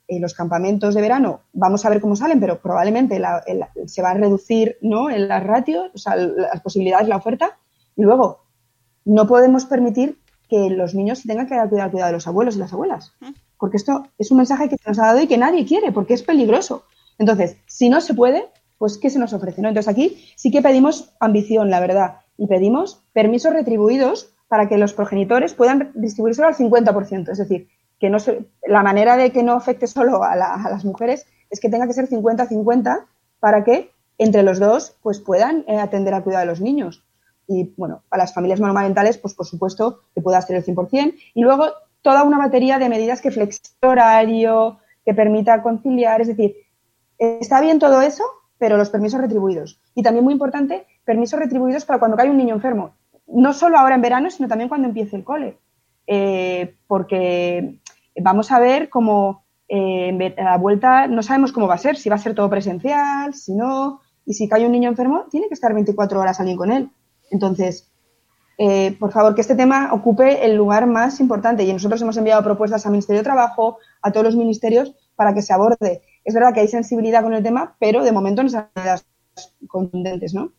[0.09, 4.01] eh, los campamentos de verano, vamos a ver cómo salen, pero probablemente la- el- se
[4.01, 5.09] va a reducir ¿no?
[5.09, 7.57] en las ratios, o sea, las posibilidades, la oferta.
[7.95, 8.42] Y luego,
[9.05, 12.55] no podemos permitir que los niños se tengan que dar cuidado, cuidado de los abuelos
[12.55, 13.13] y las abuelas.
[13.57, 16.13] Porque esto es un mensaje que se nos ha dado y que nadie quiere, porque
[16.13, 16.83] es peligroso.
[17.17, 18.45] Entonces, si no se puede,
[18.77, 19.61] pues ¿qué se nos ofrece?
[19.61, 19.69] ¿no?
[19.69, 24.93] Entonces aquí sí que pedimos ambición, la verdad, y pedimos permisos retribuidos para que los
[24.93, 27.29] progenitores puedan distribuírselo al 50%.
[27.31, 30.69] Es decir, que no se, la manera de que no afecte solo a, la- a
[30.69, 33.05] las mujeres es que tenga que ser 50-50
[33.39, 37.02] para que entre los dos pues puedan eh, atender al cuidado de los niños.
[37.47, 41.15] Y bueno, a las familias monomarentales, pues por supuesto que pueda ser el 100%.
[41.33, 41.67] Y luego
[42.01, 46.21] toda una batería de medidas que flexionen el horario, que permita conciliar.
[46.21, 46.55] Es decir,
[47.17, 48.23] está bien todo eso,
[48.57, 49.79] pero los permisos retribuidos.
[49.95, 52.95] Y también muy importante, permisos retribuidos para cuando cae un niño enfermo.
[53.27, 55.57] No solo ahora en verano, sino también cuando empiece el cole.
[56.05, 57.79] Eh, porque
[58.21, 62.09] vamos a ver cómo eh, a la vuelta no sabemos cómo va a ser, si
[62.09, 64.01] va a ser todo presencial, si no.
[64.25, 66.89] Y si cae un niño enfermo, tiene que estar 24 horas alguien con él.
[67.31, 67.91] Entonces,
[68.57, 71.63] eh, por favor, que este tema ocupe el lugar más importante.
[71.63, 75.41] Y nosotros hemos enviado propuestas al Ministerio de Trabajo, a todos los ministerios, para que
[75.41, 76.01] se aborde.
[76.23, 79.01] Es verdad que hay sensibilidad con el tema, pero de momento no se han dado
[79.67, 80.53] contundentes, ¿no?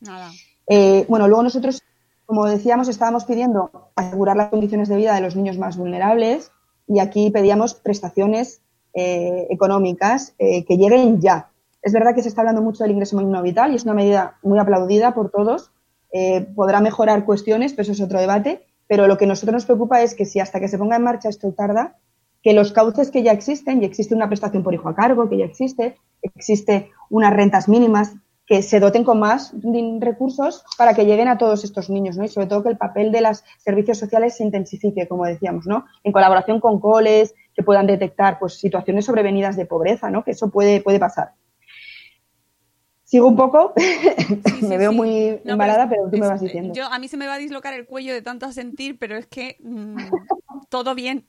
[0.00, 0.30] Nada.
[0.66, 1.82] Eh, bueno, luego nosotros,
[2.26, 6.50] como decíamos, estábamos pidiendo asegurar las condiciones de vida de los niños más vulnerables
[6.86, 8.62] y aquí pedíamos prestaciones
[8.94, 11.50] eh, económicas eh, que lleguen ya.
[11.82, 14.38] Es verdad que se está hablando mucho del ingreso mínimo vital y es una medida
[14.42, 15.70] muy aplaudida por todos.
[16.16, 18.64] Eh, podrá mejorar cuestiones, pero eso es otro debate.
[18.86, 21.28] Pero lo que nosotros nos preocupa es que si hasta que se ponga en marcha
[21.28, 21.98] esto tarda,
[22.40, 25.38] que los cauces que ya existen, y existe una prestación por hijo a cargo que
[25.38, 28.14] ya existe, existe unas rentas mínimas
[28.46, 29.54] que se doten con más
[30.00, 32.24] recursos para que lleguen a todos estos niños, ¿no?
[32.24, 35.86] Y sobre todo que el papel de los servicios sociales se intensifique, como decíamos, ¿no?
[36.04, 40.22] En colaboración con coles que puedan detectar pues situaciones sobrevenidas de pobreza, ¿no?
[40.22, 41.32] Que eso puede, puede pasar.
[43.04, 44.96] Sigo un poco, Sí, sí, me veo sí.
[44.96, 46.72] muy No, embalada, pero, tú me vas diciendo.
[46.74, 49.26] Yo, a mí se me va a dislocar el cuello de tanto sentir, pero es
[49.26, 49.96] que mm,
[50.70, 51.26] todo bien.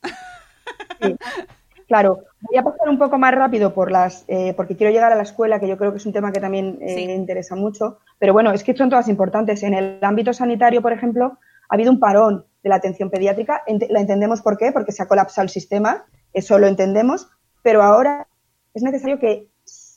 [1.87, 5.15] Claro, voy a pasar un poco más rápido por las, eh, porque quiero llegar a
[5.15, 7.99] la escuela, que yo creo que es un tema que también eh, interesa mucho.
[8.17, 9.61] Pero bueno, es que son todas importantes.
[9.61, 11.37] En el ámbito sanitario, por ejemplo,
[11.69, 13.61] ha habido un parón de la atención pediátrica.
[13.89, 17.29] La entendemos por qué, porque se ha colapsado el sistema, eso lo entendemos.
[17.61, 18.27] Pero ahora
[18.73, 19.47] es necesario que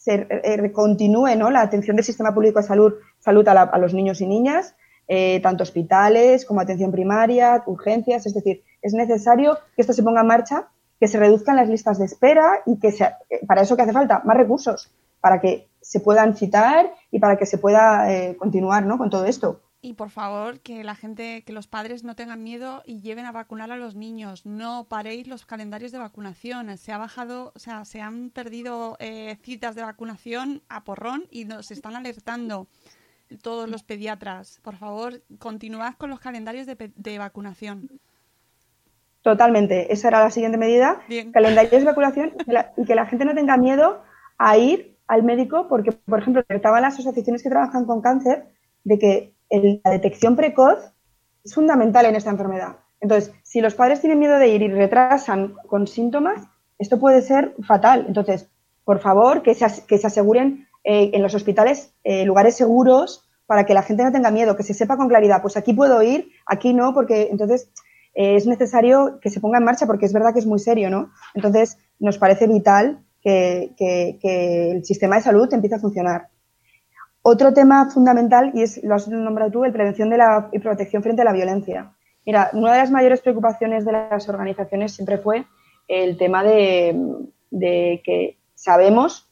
[0.09, 1.50] se eh, continúe ¿no?
[1.50, 4.74] la atención del sistema público de salud, salud a, la- a los niños y niñas,
[5.06, 8.24] eh, tanto hospitales como atención primaria, urgencias.
[8.26, 10.68] Es decir, es necesario que esto se ponga en marcha
[11.00, 13.92] que se reduzcan las listas de espera y que se, eh, para eso que hace
[13.92, 14.90] falta más recursos
[15.20, 18.98] para que se puedan citar y para que se pueda eh, continuar ¿no?
[18.98, 19.61] con todo esto.
[19.81, 23.33] Y por favor, que la gente, que los padres no tengan miedo y lleven a
[23.33, 24.45] vacunar a los niños.
[24.45, 26.76] No paréis los calendarios de vacunación.
[26.79, 31.45] Se ha bajado, o sea, se han perdido eh, citas de vacunación a porrón y
[31.45, 32.66] nos están alertando
[33.41, 34.59] todos los pediatras.
[34.62, 38.01] Por favor, continuad con los calendarios de, de vacunación.
[39.22, 41.03] Totalmente, esa era la siguiente medida.
[41.09, 41.31] Bien.
[41.31, 44.03] Calendarios de vacunación y que, la, y que la gente no tenga miedo
[44.39, 48.47] a ir al médico porque, por ejemplo, alertaban las asociaciones que trabajan con cáncer
[48.85, 50.78] de que la detección precoz
[51.44, 52.76] es fundamental en esta enfermedad.
[53.01, 56.42] Entonces, si los padres tienen miedo de ir y retrasan con síntomas,
[56.78, 58.05] esto puede ser fatal.
[58.09, 58.49] Entonces,
[58.84, 63.82] por favor, que se, aseguren eh, en los hospitales eh, lugares seguros para que la
[63.82, 66.92] gente no tenga miedo, que se sepa con claridad, pues aquí puedo ir, aquí no,
[66.92, 67.70] porque entonces
[68.14, 70.90] eh, es necesario que se ponga en marcha porque es verdad que es muy serio,
[70.90, 71.11] ¿no?
[71.34, 73.74] Entonces, nos parece vital que
[74.22, 76.28] el sistema de salud empiece a funcionar.
[77.31, 81.03] Otro tema fundamental, y es, lo has nombrado tú, el prevención de la, y protección
[81.03, 81.93] frente a la violencia.
[82.24, 85.45] Mira, una de las mayores preocupaciones de las organizaciones siempre fue
[85.89, 86.97] el tema de,
[87.51, 89.29] que sabemos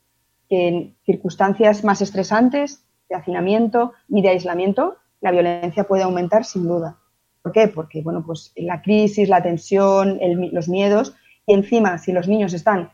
[0.47, 6.69] que en circunstancias más estresantes, de hacinamiento y de aislamiento, la violencia puede aumentar sin
[6.69, 6.99] duda.
[7.41, 7.67] ¿Por qué?
[7.67, 11.17] Porque, bueno, pues la crisis, la tensión, el los miedos,
[11.47, 12.91] y encima, si los niños están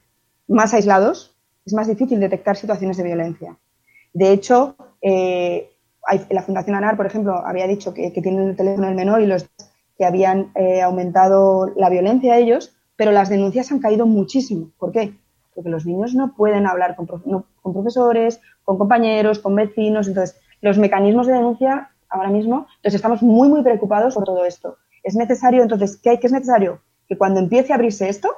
[0.46, 1.36] más aislados,
[1.66, 3.58] es más difícil detectar situaciones de violencia.
[4.12, 5.70] De hecho, eh,
[6.30, 9.48] la Fundación ANAR, por ejemplo, había dicho que, tienen el teléfono del menor y los
[9.96, 14.70] que habían eh, aumentado la violencia a ellos, pero las denuncias han caído muchísimo.
[14.78, 15.14] ¿Por qué?
[15.54, 17.06] Porque los niños no pueden hablar con
[17.72, 20.08] profesores, con compañeros, con vecinos.
[20.08, 24.76] Entonces, los mecanismos de denuncia ahora mismo, entonces estamos muy, muy preocupados por todo esto.
[25.02, 26.80] Es necesario, entonces, ¿qué, hay- qué es necesario?
[27.08, 28.28] Que cuando empiece a abrirse esto,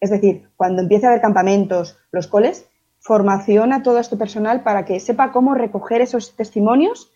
[0.00, 2.68] es decir, cuando empiece a haber campamentos, los coles,
[3.02, 7.12] formación a todo este personal para que sepa cómo recoger esos testimonios,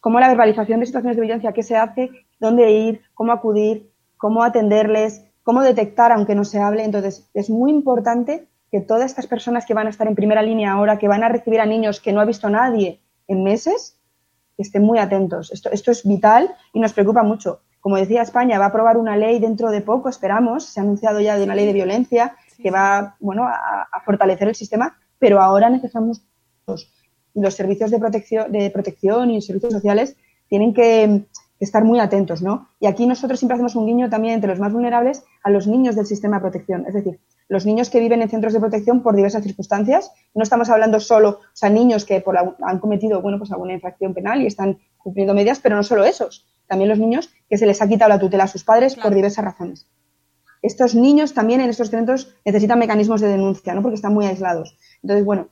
[0.00, 2.10] cómo la verbalización de situaciones de violencia, qué se hace,
[2.40, 6.84] dónde ir, cómo acudir, cómo atenderles, cómo detectar aunque no se hable.
[6.84, 10.72] Entonces, es muy importante que todas estas personas que van a estar en primera línea
[10.72, 13.98] ahora, que van a recibir a niños que no ha visto nadie en meses,
[14.58, 15.52] estén muy atentos.
[15.52, 17.60] Esto, esto es vital y nos preocupa mucho.
[17.80, 21.20] Como decía España, va a aprobar una ley dentro de poco, esperamos, se ha anunciado
[21.20, 25.40] ya de una ley de violencia que va bueno, a, a fortalecer el sistema, pero
[25.40, 26.22] ahora necesitamos
[26.66, 26.92] los,
[27.34, 30.16] los servicios de protección, de protección y los servicios sociales
[30.48, 31.26] tienen que,
[31.58, 32.68] que estar muy atentos, ¿no?
[32.80, 35.94] Y aquí nosotros siempre hacemos un guiño también entre los más vulnerables a los niños
[35.94, 39.14] del sistema de protección, es decir, los niños que viven en centros de protección por
[39.16, 40.12] diversas circunstancias.
[40.34, 43.72] No estamos hablando solo, o sea, niños que por la- han cometido, bueno, pues alguna
[43.74, 47.66] infracción penal y están cumpliendo medidas, pero no solo esos, también los niños que se
[47.66, 49.08] les ha quitado la tutela a sus padres Claro.
[49.08, 49.86] por diversas razones.
[50.62, 53.82] Estos niños también en estos centros necesitan mecanismos de denuncia, ¿no?
[53.82, 54.76] Porque están muy aislados.
[55.02, 55.48] Entonces, bueno,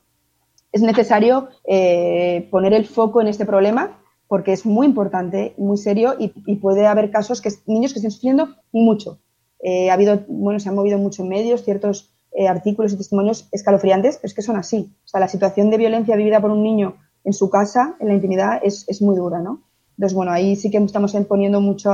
[0.73, 6.15] es necesario eh, poner el foco en este problema porque es muy importante, muy serio
[6.19, 9.19] y, puede haber casos que niños que estén sufriendo mucho.
[9.61, 14.17] Eh, ha habido, bueno, se han movido mucho medios ciertos eh, artículos y testimonios escalofriantes,
[14.17, 14.93] pero es que son así.
[15.05, 18.15] O sea, la situación de violencia vivida por un niño en su casa, en la
[18.15, 19.63] intimidad, es, es muy dura, ¿no?
[19.97, 21.91] Entonces, bueno, ahí sí que estamos poniendo mucho,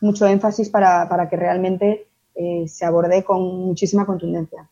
[0.00, 4.68] mucho énfasis para, para que realmente eh, se aborde con muchísima contundencia.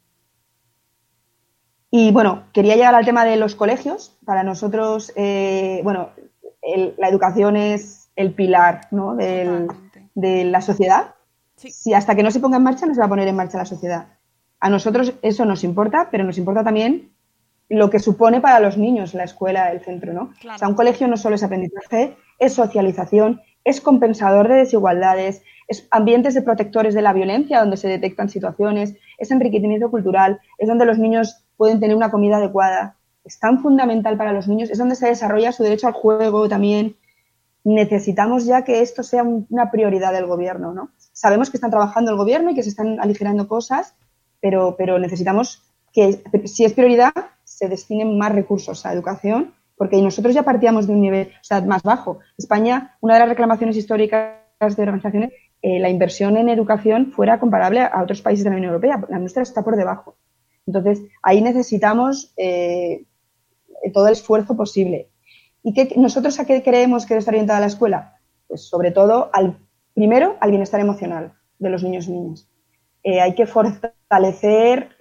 [1.98, 4.18] Y bueno, quería llegar al tema de los colegios.
[4.26, 6.10] Para nosotros, eh, bueno,
[6.60, 9.14] el- la educación es el pilar ¿no?
[9.16, 9.66] del-
[10.14, 11.14] de la sociedad.
[11.56, 11.70] Sí.
[11.70, 13.56] Si hasta que no se ponga en marcha, no se va a poner en marcha
[13.56, 14.08] la sociedad.
[14.60, 17.12] A nosotros eso nos importa, pero nos importa también
[17.70, 20.32] lo que supone para los niños la escuela, el centro, ¿no?
[20.38, 20.56] Claro.
[20.56, 25.88] O sea, un colegio no solo es aprendizaje, es socialización, es compensador de desigualdades, es
[25.90, 30.84] ambientes de protectores de la violencia donde se detectan situaciones, es enriquecimiento cultural, es donde
[30.84, 32.96] los niños pueden tener una comida adecuada.
[33.24, 36.96] Es tan fundamental para los niños, es donde se desarrolla su derecho al juego también.
[37.64, 40.90] Necesitamos ya que esto sea un- una prioridad del gobierno, ¿no?
[41.12, 43.94] Sabemos que están trabajando el gobierno y que se están aligerando cosas,
[44.40, 50.34] pero, pero necesitamos que, si es prioridad, se destinen más recursos a educación, porque nosotros
[50.34, 51.32] ya partíamos de un nivel
[51.66, 52.20] más bajo.
[52.38, 55.32] España, una de las reclamaciones históricas de organizaciones
[55.62, 59.02] eh, la inversión en educación fuera comparable a otros países de la Unión Europea.
[59.08, 60.16] La nuestra está por debajo.
[60.66, 63.04] Entonces, ahí necesitamos eh,
[63.92, 65.10] todo el esfuerzo posible.
[65.62, 68.18] ¿Y qué, nosotros a qué creemos que debe estar orientada la escuela?
[68.48, 69.58] Pues sobre todo, al,
[69.94, 72.48] primero, al bienestar emocional de los niños y niñas.
[73.02, 74.96] Eh, hay que fortalecer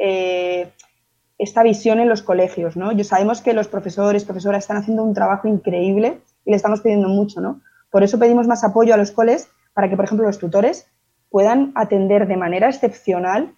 [1.38, 2.92] esta visión en los colegios, ¿no?
[2.92, 7.10] Yo sabemos que los profesores, profesoras están haciendo un trabajo increíble y le estamos pidiendo
[7.10, 7.62] mucho, ¿no?
[7.90, 10.88] Por eso pedimos más apoyo a los coles para que, por ejemplo, los tutores
[11.30, 13.55] puedan atender de manera excepcional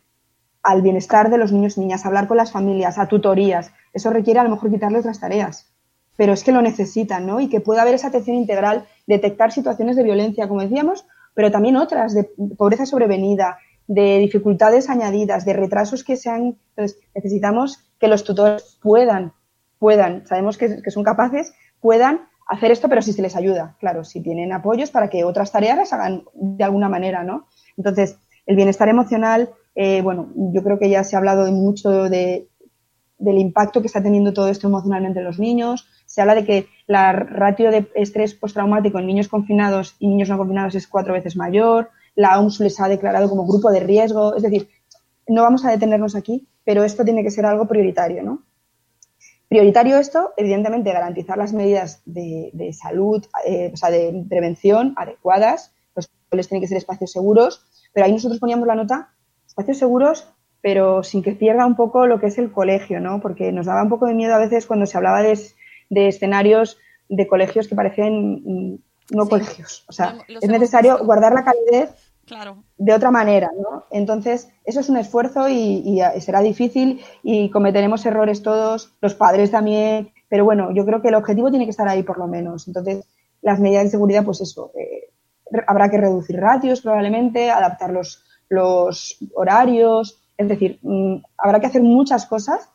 [0.67, 3.71] al bienestar de los niños y niñas, hablar con las familias, a tutorías.
[3.93, 5.71] Eso requiere a lo mejor quitarles las tareas,
[6.17, 7.39] pero es que lo necesitan, ¿no?
[7.39, 11.77] Y que pueda haber esa atención integral, detectar situaciones de violencia, como decíamos, pero también
[11.77, 16.57] otras, de pobreza sobrevenida, de dificultades añadidas, de retrasos que sean.
[16.75, 19.31] Entonces, necesitamos que los tutores puedan,
[19.79, 24.03] puedan, sabemos que, que son capaces, puedan hacer esto, pero si se les ayuda, claro,
[24.03, 27.47] si tienen apoyos para que otras tareas las hagan de alguna manera, ¿no?
[27.77, 29.49] Entonces, el bienestar emocional,
[29.79, 32.49] eh, bueno, yo creo que ya se ha hablado mucho de,
[33.19, 35.87] del impacto que está teniendo todo esto emocionalmente en los niños.
[36.07, 40.37] Se habla de que la ratio de estrés postraumático en niños confinados y niños no
[40.39, 41.91] confinados es cuatro veces mayor.
[42.15, 44.35] La OMS les ha declarado como grupo de riesgo.
[44.35, 44.67] Es decir,
[45.27, 48.41] no vamos a detenernos aquí, pero esto tiene que ser algo prioritario, ¿no?
[49.47, 55.71] Prioritario esto, evidentemente, garantizar las medidas de, salud, eh, o sea, de prevención adecuadas.
[55.95, 57.63] Los colegios tienen que ser espacios seguros,
[57.93, 59.13] pero ahí nosotros poníamos la nota,
[59.57, 60.27] espacios seguros,
[60.61, 63.19] pero sin que pierda un poco lo que es el colegio, ¿no?
[63.19, 65.37] Porque nos daba un poco de miedo a veces cuando se hablaba de,
[65.89, 66.77] escenarios
[67.09, 68.79] de colegios que parecen mm,
[69.15, 69.83] no colegios.
[69.87, 71.89] O sea, es necesario guardar la calidez
[72.27, 72.65] Claro.
[72.77, 73.85] de otra manera, ¿no?
[73.89, 80.11] Entonces, eso es un esfuerzo y, será difícil y cometeremos errores todos, los padres también,
[80.27, 82.67] pero bueno, yo creo que el objetivo tiene que estar ahí por lo menos.
[82.67, 83.07] Entonces,
[83.41, 85.09] las medidas de seguridad, pues eso, eh,
[85.67, 91.81] habrá que reducir ratios probablemente, adaptar los, los horarios, es decir, mm, habrá que hacer
[91.81, 92.69] muchas cosas,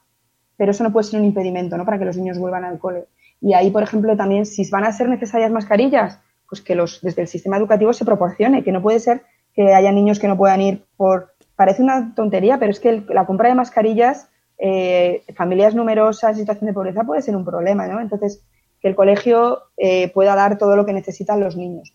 [0.57, 1.85] pero eso no puede ser un impedimento, ¿no?
[1.85, 3.07] Para que los niños vuelvan al cole.
[3.41, 6.19] Y ahí, por ejemplo, también, si van a ser necesarias mascarillas,
[6.49, 9.23] pues que los, desde el sistema educativo se proporcione, que no puede ser
[9.55, 11.33] que haya niños que no puedan ir por...
[11.57, 16.73] Parece una tontería, pero es que la compra de mascarillas, eh, familias numerosas, situación de
[16.73, 18.01] pobreza puede ser un problema, ¿no?
[18.01, 18.45] Entonces,
[18.81, 21.95] que el colegio eh, pueda dar todo lo que necesitan los niños.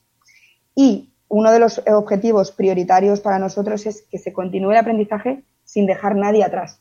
[0.76, 5.86] Y uno de los objetivos prioritarios para nosotros es que se continúe el aprendizaje sin
[5.86, 6.80] dejar nadie atrás,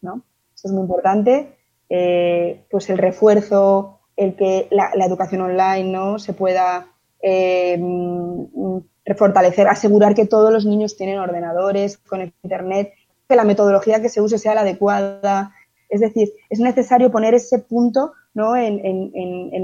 [0.00, 0.22] ¿no?
[0.54, 1.56] Eso es muy importante.
[1.88, 6.88] Eh, pues el refuerzo, el que la, la, educación online no se pueda
[9.16, 12.94] fortalecer, asegurar que todos los niños tienen ordenadores, con internet,
[13.28, 15.54] que la metodología que se use sea la adecuada.
[15.88, 18.56] Es decir, es necesario poner ese punto ¿no?
[18.56, 18.80] en,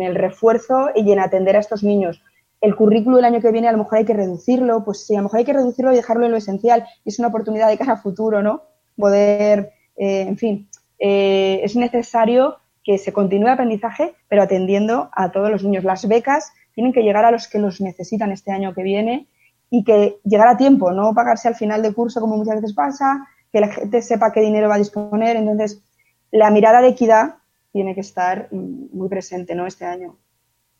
[0.02, 2.22] el refuerzo y en atender a estos niños.
[2.60, 5.18] El currículo el año que viene a lo mejor hay que reducirlo, pues sí, a
[5.18, 6.84] lo mejor hay que reducirlo y dejarlo en lo esencial.
[7.04, 8.62] Y es una oportunidad de cara a futuro, ¿no?
[8.96, 15.30] Poder, eh, en fin, eh, es necesario que se continúe el aprendizaje, pero atendiendo a
[15.30, 15.84] todos los niños.
[15.84, 19.26] Las becas tienen que llegar a los que los necesitan este año que viene
[19.70, 23.28] y que llegar a tiempo, no pagarse al final de curso como muchas veces pasa,
[23.52, 25.36] que la gente sepa qué dinero va a disponer.
[25.36, 25.82] Entonces,
[26.30, 27.36] la mirada de equidad
[27.72, 29.66] tiene que estar muy presente ¿no?
[29.66, 30.16] este año.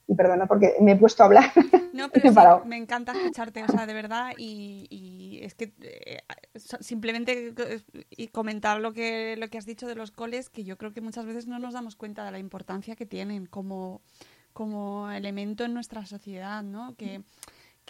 [0.09, 1.53] Y perdona porque me he puesto a hablar.
[1.93, 6.21] No, pero me encanta escucharte, o sea, de verdad, y, es que eh,
[6.81, 7.55] simplemente
[8.11, 11.01] y comentar lo que, lo que has dicho de los coles, que yo creo que
[11.01, 14.01] muchas veces no nos damos cuenta de la importancia que tienen como
[14.59, 16.97] como elemento en nuestra sociedad, ¿no?
[16.97, 17.23] Que,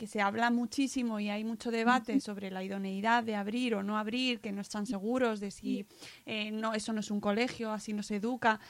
[0.07, 4.39] se habla muchísimo y hay mucho debate sobre la idoneidad de abrir o no abrir,
[4.39, 5.87] que no están seguros de si
[6.25, 8.61] eh, no, eso no es un colegio, así no se educa.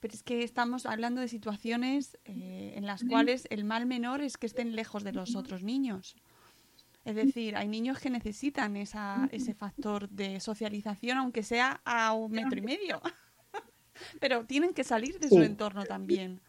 [0.00, 4.36] Pero es que estamos hablando de situaciones eh, en las cuales el mal menor es
[4.36, 6.16] que estén lejos de los otros niños.
[7.04, 12.32] Es decir, hay niños que necesitan esa, ese factor de socialización, aunque sea a un
[12.32, 13.00] metro y medio.
[14.20, 16.40] Pero tienen que salir de su entorno también.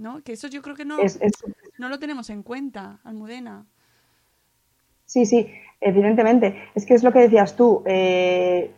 [0.00, 0.22] ¿no?
[0.22, 0.96] Que eso yo creo que no,
[1.78, 3.66] no lo tenemos en cuenta, Almudena.
[5.04, 5.46] Sí, sí,
[5.80, 6.70] evidentemente.
[6.74, 7.84] Es que es lo que decías tú.
[7.86, 8.72] Eh,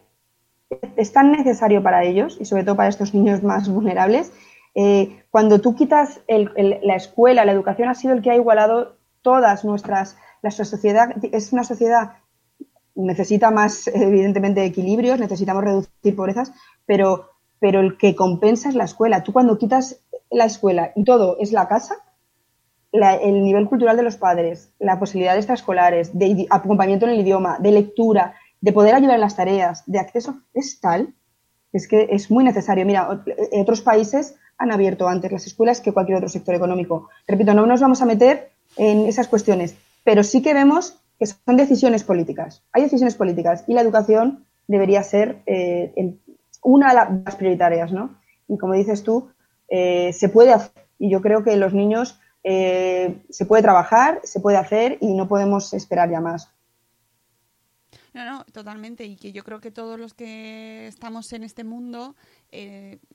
[0.97, 4.33] es tan necesario para ellos y sobre todo para estos niños más vulnerables.
[4.75, 9.64] Eh, cuando tú quitas la escuela, la educación ha sido el que ha igualado todas
[9.64, 10.16] nuestras.
[10.43, 12.12] La sociedad es una sociedad
[12.95, 16.53] necesita más, evidentemente, equilibrios, necesitamos reducir pobrezas,
[16.87, 19.23] pero, pero el que compensa es la escuela.
[19.23, 20.01] Tú cuando quitas
[20.31, 21.97] la escuela y todo es la casa,
[22.93, 27.59] el nivel cultural de los padres, la posibilidad de extraescolares, de acompañamiento en el idioma,
[27.59, 31.14] de lectura, de poder ayudar en las tareas, de acceso, es tal,
[31.72, 32.86] es que es muy necesario.
[32.86, 37.08] Mira, otros países han abierto antes las escuelas que cualquier otro sector económico.
[37.26, 41.56] Repito, no nos vamos a meter en esas cuestiones, pero sí que vemos que son
[41.56, 42.62] decisiones políticas.
[42.72, 46.16] Hay decisiones políticas y la educación debería ser eh,
[46.62, 48.16] una de las prioritarias, ¿no?
[48.48, 49.30] Y como dices tú,
[49.68, 50.86] eh, se puede hacer.
[50.98, 55.26] Y yo creo que los niños eh, se puede trabajar, se puede hacer y no
[55.26, 56.52] podemos esperar ya más.
[58.14, 59.04] No, no, totalmente.
[59.04, 62.14] Y que yo creo que todos los que estamos en este mundo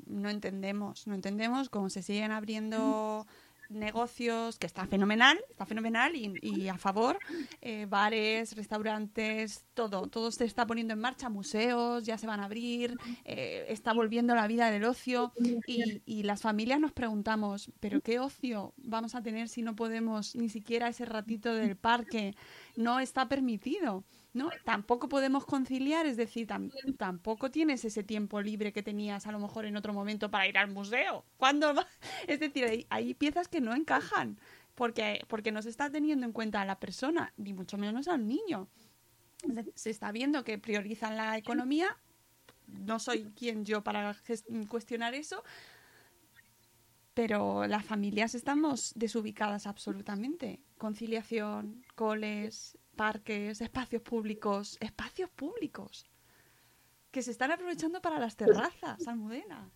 [0.05, 3.27] no entendemos, no entendemos cómo se siguen abriendo
[3.69, 7.19] negocios, que está fenomenal, está fenomenal y, a favor,
[7.61, 12.45] eh, bares, restaurantes, todo, todo se está poniendo en marcha, museos ya se van a
[12.45, 15.33] abrir, eh, está volviendo la vida del ocio
[15.67, 20.35] y, y, las familias nos preguntamos, pero ¿qué ocio vamos a tener si no podemos
[20.35, 22.35] ni siquiera ese ratito del parque?
[22.75, 24.03] No está permitido.
[24.37, 24.49] ¿No?
[24.63, 26.47] Tampoco podemos conciliar, es decir,
[26.97, 30.57] tampoco tienes ese tiempo libre que tenías a lo mejor en otro momento para ir
[30.57, 31.25] al museo.
[31.37, 31.73] ¿Cuándo
[32.27, 34.39] Es decir, hay, piezas que no encajan
[34.75, 38.27] porque, porque no se está teniendo en cuenta a la persona, ni mucho menos al
[38.27, 38.69] niño.
[39.75, 41.97] Se está viendo que priorizan la economía.
[42.67, 44.15] No soy quien yo para
[44.67, 45.43] cuestionar eso,
[47.17, 50.59] pero las familias estamos desubicadas absolutamente.
[50.77, 56.05] Conciliación, coles, parques, espacios públicos, espacios públicos
[57.09, 59.67] que se están aprovechando para las terrazas, Almudena.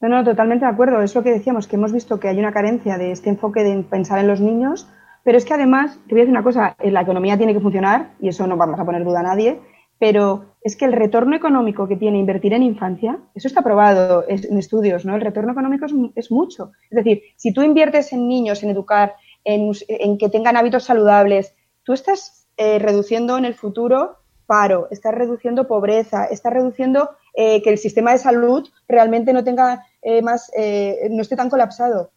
[0.00, 1.02] No, no, totalmente de acuerdo.
[1.02, 3.82] Es lo que decíamos, que hemos visto que hay una carencia de este enfoque de
[3.82, 4.88] pensar en los niños,
[5.24, 8.14] pero es que además, te voy a decir una cosa, la economía tiene que funcionar,
[8.18, 9.60] y eso no vamos a poner duda a nadie,
[9.98, 14.58] pero es que el retorno económico que tiene invertir en infancia, eso está probado en
[14.58, 15.14] estudios, ¿no?
[15.14, 15.84] El retorno económico
[16.16, 16.72] es, mucho.
[16.90, 21.54] Es decir, si tú inviertes en niños, en educar, en, que tengan hábitos saludables.
[21.82, 27.68] Tú estás eh, reduciendo en el futuro paro, estás reduciendo pobreza, estás reduciendo eh, que
[27.68, 30.50] el sistema de salud realmente no tenga eh, más,
[31.10, 32.10] no esté tan colapsado.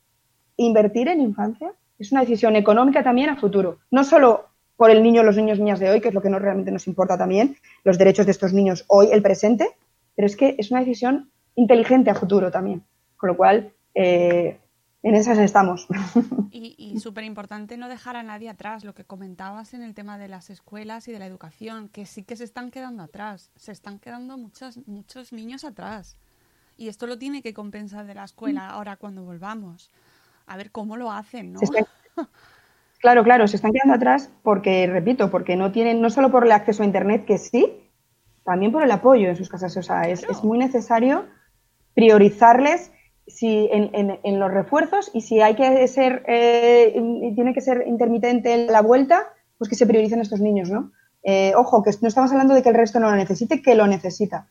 [0.56, 4.46] Invertir en infancia es una decisión económica también a futuro, no solo
[4.78, 6.88] por el niño, los niños, niñas de hoy, que es lo que no realmente nos
[6.88, 9.68] importa también, los derechos de estos niños hoy, el presente,
[10.16, 12.84] pero es que es una decisión inteligente a futuro también.
[13.18, 15.88] Con lo cual, en esas estamos.
[16.50, 20.18] Y, y súper importante no dejar a nadie atrás, lo que comentabas en el tema
[20.18, 23.72] de las escuelas y de la educación, que sí que se están quedando atrás, se
[23.72, 26.18] están quedando muchos, muchos niños atrás.
[26.78, 29.92] Y esto lo tiene que compensar de la escuela ahora cuando volvamos.
[30.48, 31.60] A ver cómo lo hacen, ¿no?
[33.08, 36.52] claro, claro, se están quedando atrás porque, repito, porque no tienen, no solo por el
[36.52, 37.90] acceso a Internet, que sí,
[38.44, 39.78] también por el apoyo en sus casas.
[39.78, 41.24] O sea, es, es muy necesario
[41.94, 42.92] priorizarles
[43.26, 47.02] si en, los refuerzos y si hay que ser, eh,
[47.34, 49.24] tiene que ser intermitente la vuelta,
[49.58, 50.92] pues que se prioricen estos niños, ¿no?
[51.24, 53.88] Eh, ojo, que no estamos hablando de que el resto no lo necesite, que lo
[53.88, 54.50] necesita.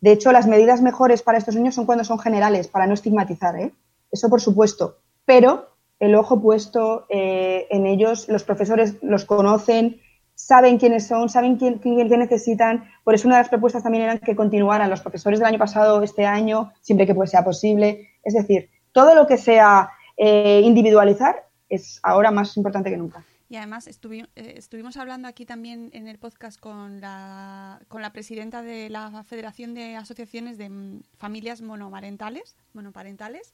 [0.00, 3.56] De hecho, las medidas mejores para estos niños son cuando son generales, para no estigmatizar,
[3.60, 3.72] ¿eh?
[4.10, 4.96] Eso por supuesto.
[5.26, 5.68] Pero
[6.00, 10.00] el ojo puesto eh, en ellos, los profesores los conocen,
[10.34, 12.84] saben quiénes son, saben quién, quién, necesitan.
[13.04, 16.02] Por eso una de las propuestas también eran que continuaran los profesores del año pasado,
[16.02, 18.08] este año, siempre que pues sea posible.
[18.24, 23.22] Es decir, todo lo que sea eh, individualizar es ahora más importante que nunca.
[23.50, 28.62] Y además eh, estuvimos hablando aquí también en el podcast con la, con la presidenta
[28.62, 33.52] de la Federación de Asociaciones de Familias Monomarentales, monoparentales,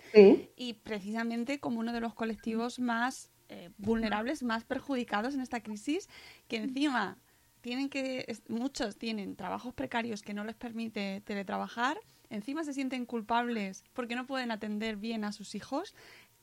[0.54, 6.10] y precisamente como uno de los colectivos más eh, vulnerables, más perjudicados en esta crisis,
[6.46, 7.16] que encima
[7.62, 13.82] tienen que, muchos tienen trabajos precarios que no les permite teletrabajar, encima se sienten culpables
[13.94, 15.94] porque no pueden atender bien a sus hijos,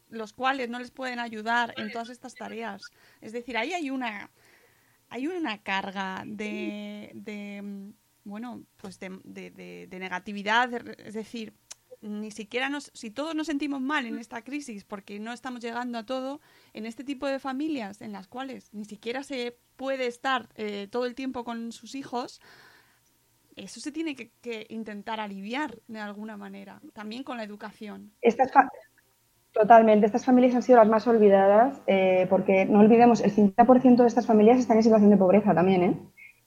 [0.10, 2.82] los cuales no les pueden ayudar en todas estas tareas.
[3.22, 4.30] Es decir, ahí hay una,
[5.10, 7.94] hay una carga de, de
[8.24, 11.54] bueno, pues de, de, de negatividad, es decir,
[12.04, 15.98] ni siquiera nos, si todos nos sentimos mal en esta crisis porque no estamos llegando
[15.98, 16.42] a todo,
[16.74, 21.06] en este tipo de familias en las cuales ni siquiera se puede estar eh, todo
[21.06, 22.42] el tiempo con sus hijos,
[23.56, 28.12] eso se tiene que, intentar aliviar de alguna manera, también con la educación.
[29.54, 34.08] Totalmente, estas familias han sido las más olvidadas eh, porque no olvidemos, el 50% de
[34.08, 35.98] estas familias están en situación de pobreza también, ¿eh?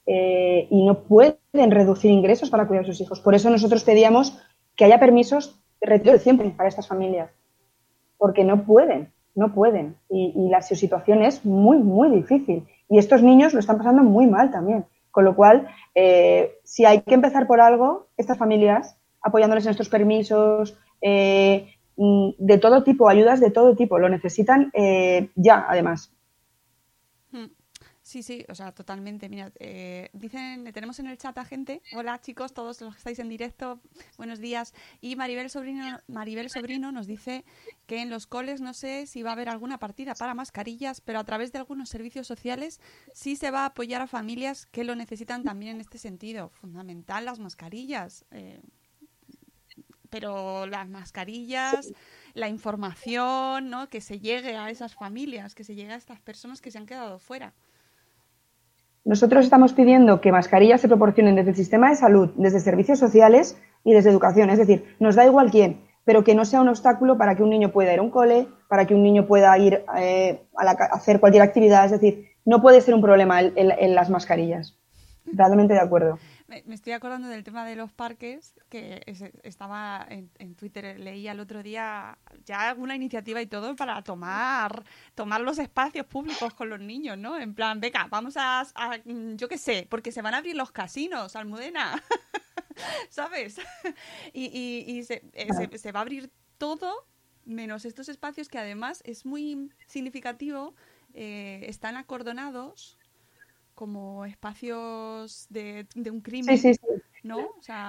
[0.07, 0.67] ¿eh?
[0.69, 3.21] y no pueden reducir ingresos para cuidar a sus hijos.
[3.21, 4.37] Por eso nosotros pedíamos
[4.75, 7.29] que haya permisos de retiro de siempre para estas familias,
[8.17, 9.95] porque no pueden, no pueden.
[10.09, 12.67] Y, la situación es muy, muy difícil.
[12.89, 14.85] Y estos niños lo están pasando muy mal también.
[15.11, 19.89] Con lo cual, eh, si hay que empezar por algo, estas familias, apoyándoles en estos
[19.89, 26.11] permisos, eh, de todo tipo, ayudas de todo tipo, lo necesitan eh, ya, además.
[28.07, 29.27] Sí, sí, o sea, totalmente.
[29.27, 31.81] Mira, eh, dicen, tenemos en el chat a gente.
[31.93, 33.81] Hola chicos, todos los que estáis en directo,
[34.15, 34.73] buenos días.
[35.01, 37.43] Y Maribel Sobrino, Maribel Sobrino nos dice
[37.85, 41.19] que en los coles no sé si va a haber alguna partida para mascarillas, pero
[41.19, 42.79] a través de algunos servicios sociales
[43.11, 46.47] sí se va a apoyar a familias que lo necesitan también en este sentido.
[46.47, 48.23] Fundamental las mascarillas.
[48.31, 48.61] Eh,
[50.09, 51.93] pero las mascarillas,
[52.33, 53.89] la información, ¿no?
[53.89, 56.85] Que se llegue a esas familias, que se llegue a estas personas que se han
[56.85, 57.53] quedado fuera.
[59.05, 63.57] Nosotros estamos pidiendo que mascarillas se proporcionen desde el sistema de salud, desde servicios sociales
[63.83, 64.49] y desde educación.
[64.49, 67.49] Es decir, nos da igual quién, pero que no sea un obstáculo para que un
[67.49, 71.21] niño pueda ir a un cole, para que un niño pueda ir eh, a, hacer
[71.21, 71.85] cualquier actividad.
[71.85, 74.77] Es decir, no puede ser un problema en las mascarillas.
[75.25, 76.19] Realmente de acuerdo.
[76.47, 79.01] Me, estoy acordando del tema de los parques, que
[79.43, 85.41] estaba en, Twitter, leía el otro día ya alguna iniciativa y todo para tomar, tomar
[85.41, 87.37] los espacios públicos con los niños, ¿no?
[87.37, 88.65] En plan, venga, vamos a,
[89.35, 92.01] yo qué sé, porque se van a abrir los casinos, Almudena,
[93.09, 93.59] ¿sabes?
[94.33, 97.07] y, eh, se, se va a abrir todo
[97.43, 100.75] menos estos espacios que además es muy significativo,
[101.13, 102.96] eh, están acordonados
[103.77, 106.57] como espacios de, un crimen.
[106.57, 107.01] Sí, sí, sí.
[107.23, 107.37] ¿no?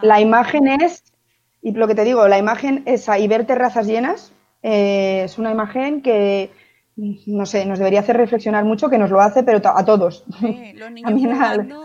[0.02, 1.02] la imagen es,
[1.62, 5.50] y lo que te digo, la imagen es y ver terrazas llenas eh, es una
[5.50, 6.52] imagen que,
[6.96, 10.24] no sé, nos debería hacer reflexionar mucho, que nos lo hace, pero a todos.
[10.40, 11.84] Sí, los niños jugando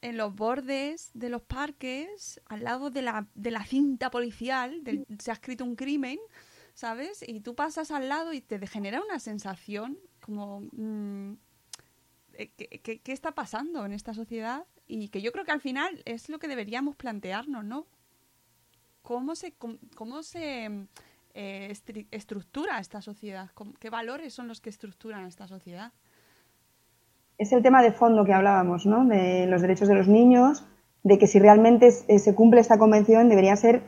[0.00, 4.80] en los bordes de los parques, al lado de la, de la cinta policial,
[5.18, 6.18] se ha escrito un crimen,
[6.72, 7.22] ¿sabes?
[7.26, 10.62] Y tú pasas al lado y te genera una sensación como...
[10.72, 11.34] Mm,
[12.34, 12.50] eh,
[12.82, 14.64] ¿qué, está pasando en esta sociedad?
[14.86, 17.86] Y que yo creo que al final es lo que deberíamos plantearnos, ¿no?
[19.02, 19.54] ¿Cómo se,
[19.96, 20.86] cómo, se
[21.34, 21.72] eh,
[22.10, 23.50] estructura esta sociedad?
[23.80, 25.92] ¿Qué valores son los que estructuran esta sociedad?
[27.38, 29.04] Es el tema de fondo que hablábamos, ¿no?
[29.06, 30.64] De los derechos de los niños,
[31.02, 33.82] de que si realmente eh, se cumple esta convención debería ser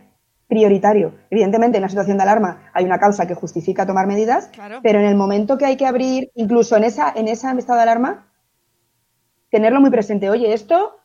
[0.49, 1.15] prioritario.
[1.31, 4.51] Evidentemente, en la situación de alarma hay una causa que justifica tomar medidas,
[4.83, 7.83] pero en el momento que hay que abrir, incluso en esa en ese estado de
[7.83, 8.27] alarma,
[9.55, 10.29] tenerlo muy presente.
[10.31, 10.99] Oye, esto,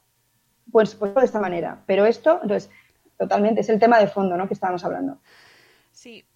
[0.72, 2.72] pues, pues de esta manera, pero esto, entonces,
[3.16, 4.48] totalmente, es el tema de fondo, ¿no?
[4.48, 5.20] Que estábamos hablando.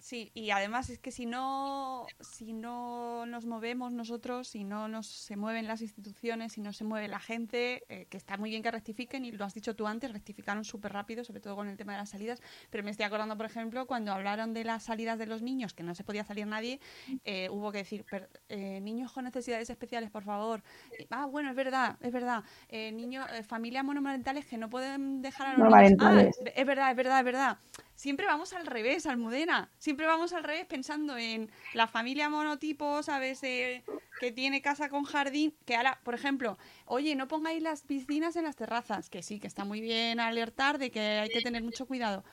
[0.04, 5.06] Sí, y además es que si no, si no nos movemos nosotros, si no nos
[5.06, 8.62] se mueven las instituciones, si no se mueve la gente, eh, que está muy bien
[8.62, 11.78] que rectifiquen, y lo has dicho tú antes, rectificaron súper rápido, sobre todo con el
[11.78, 15.18] tema de las salidas, pero me estoy acordando, por ejemplo, cuando hablaron de las salidas
[15.18, 16.80] de los niños, que no se podía salir nadie,
[17.24, 18.04] eh, hubo que decir,
[18.50, 20.62] eh, niños con necesidades especiales, por favor.
[21.08, 22.44] ah, bueno, es verdad, es verdad.
[22.70, 25.98] niños, familias monomarentales que no pueden dejar a los niños.
[25.98, 26.20] Ah,
[26.54, 27.58] es verdad, es verdad, es verdad
[27.94, 29.70] siempre vamos al revés, Almudena.
[29.78, 33.42] Siempre vamos al revés pensando en la familia monotipo, ¿sabes?
[33.42, 33.82] Eh,
[34.20, 35.54] que tiene casa con jardín.
[35.64, 39.10] Que ahora, por ejemplo, oye, no pongáis las piscinas en las terrazas.
[39.10, 42.24] Que sí, que está muy bien alertar de que hay que tener mucho cuidado.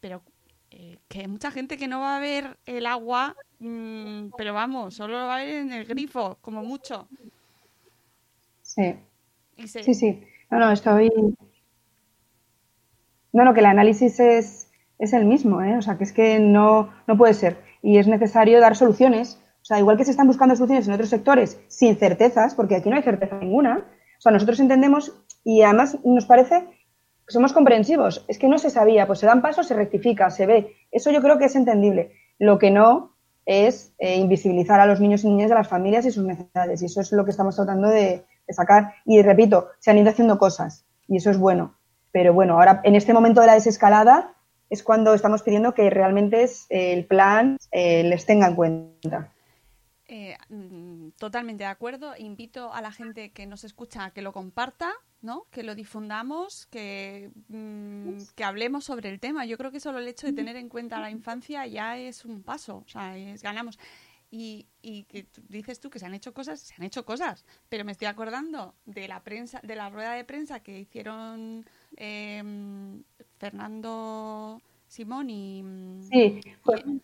[0.00, 0.22] Pero
[0.70, 4.94] eh, que hay mucha gente que no va a ver el agua, mm, pero vamos,
[4.94, 7.08] solo lo va a ver en el grifo, como mucho.
[8.62, 8.94] Sí.
[9.66, 10.22] Sí, sí.
[10.50, 11.10] No, no, estoy.
[13.32, 14.67] No, no, que el análisis es
[14.98, 15.76] es el mismo, ¿eh?
[15.76, 17.58] O sea, que es que no, no puede ser.
[17.82, 19.40] Y es necesario dar soluciones.
[19.62, 22.90] O sea, igual que se están buscando soluciones en otros sectores sin certezas, porque aquí
[22.90, 23.84] no hay certeza ninguna.
[24.18, 26.66] O sea, nosotros entendemos y además nos parece
[27.26, 28.24] que somos comprensivos.
[28.28, 30.76] Es que no se sabía, pues se dan pasos, se rectifica, se ve.
[30.90, 32.12] Eso yo creo que es entendible.
[32.38, 33.14] Lo que no
[33.46, 36.82] es eh, invisibilizar a los niños y niñas de las familias y sus necesidades.
[36.82, 38.94] Y eso es lo que estamos tratando de, de sacar.
[39.04, 41.74] Y repito, se han ido haciendo cosas y eso es bueno.
[42.10, 44.34] Pero bueno, ahora en este momento de la desescalada
[44.70, 49.32] es cuando estamos pidiendo que realmente eh, el plan eh, les tenga en cuenta.
[50.10, 52.14] Eh, mm, totalmente de acuerdo.
[52.16, 55.46] Invito a la gente que nos escucha a que lo comparta, ¿no?
[55.50, 59.44] Que lo difundamos, que, mm, que hablemos sobre el tema.
[59.44, 62.42] Yo creo que solo el hecho de tener en cuenta la infancia ya es un
[62.42, 63.78] paso, o sea, es, ganamos.
[64.30, 67.84] Y, y que dices tú que se han hecho cosas, se han hecho cosas, pero
[67.84, 71.66] me estoy acordando de la prensa, de la rueda de prensa que hicieron
[71.96, 73.02] em,
[73.38, 75.64] Fernando Simón y...
[76.10, 76.40] Sí,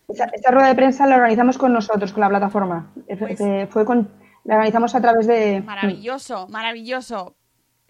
[0.07, 2.91] esta, rueda de prensa la organizamos con nosotros, con la plataforma.
[3.19, 4.09] Pues fue con,
[4.43, 5.61] la organizamos a través de...
[5.61, 7.35] Maravilloso, maravilloso.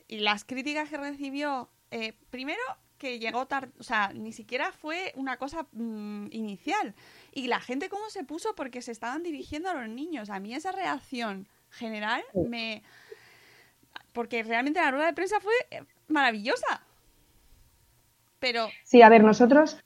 [0.07, 2.61] Y las críticas que recibió, eh, primero
[2.97, 6.95] que llegó tarde, o sea, ni siquiera fue una cosa mm, inicial.
[7.33, 10.29] Y la gente cómo se puso porque se estaban dirigiendo a los niños.
[10.29, 12.83] A mí esa reacción general me...
[14.13, 16.81] Porque realmente la rueda de prensa fue eh, maravillosa.
[18.45, 18.67] Pero...
[18.83, 19.79] Sí, a ver, nosotros,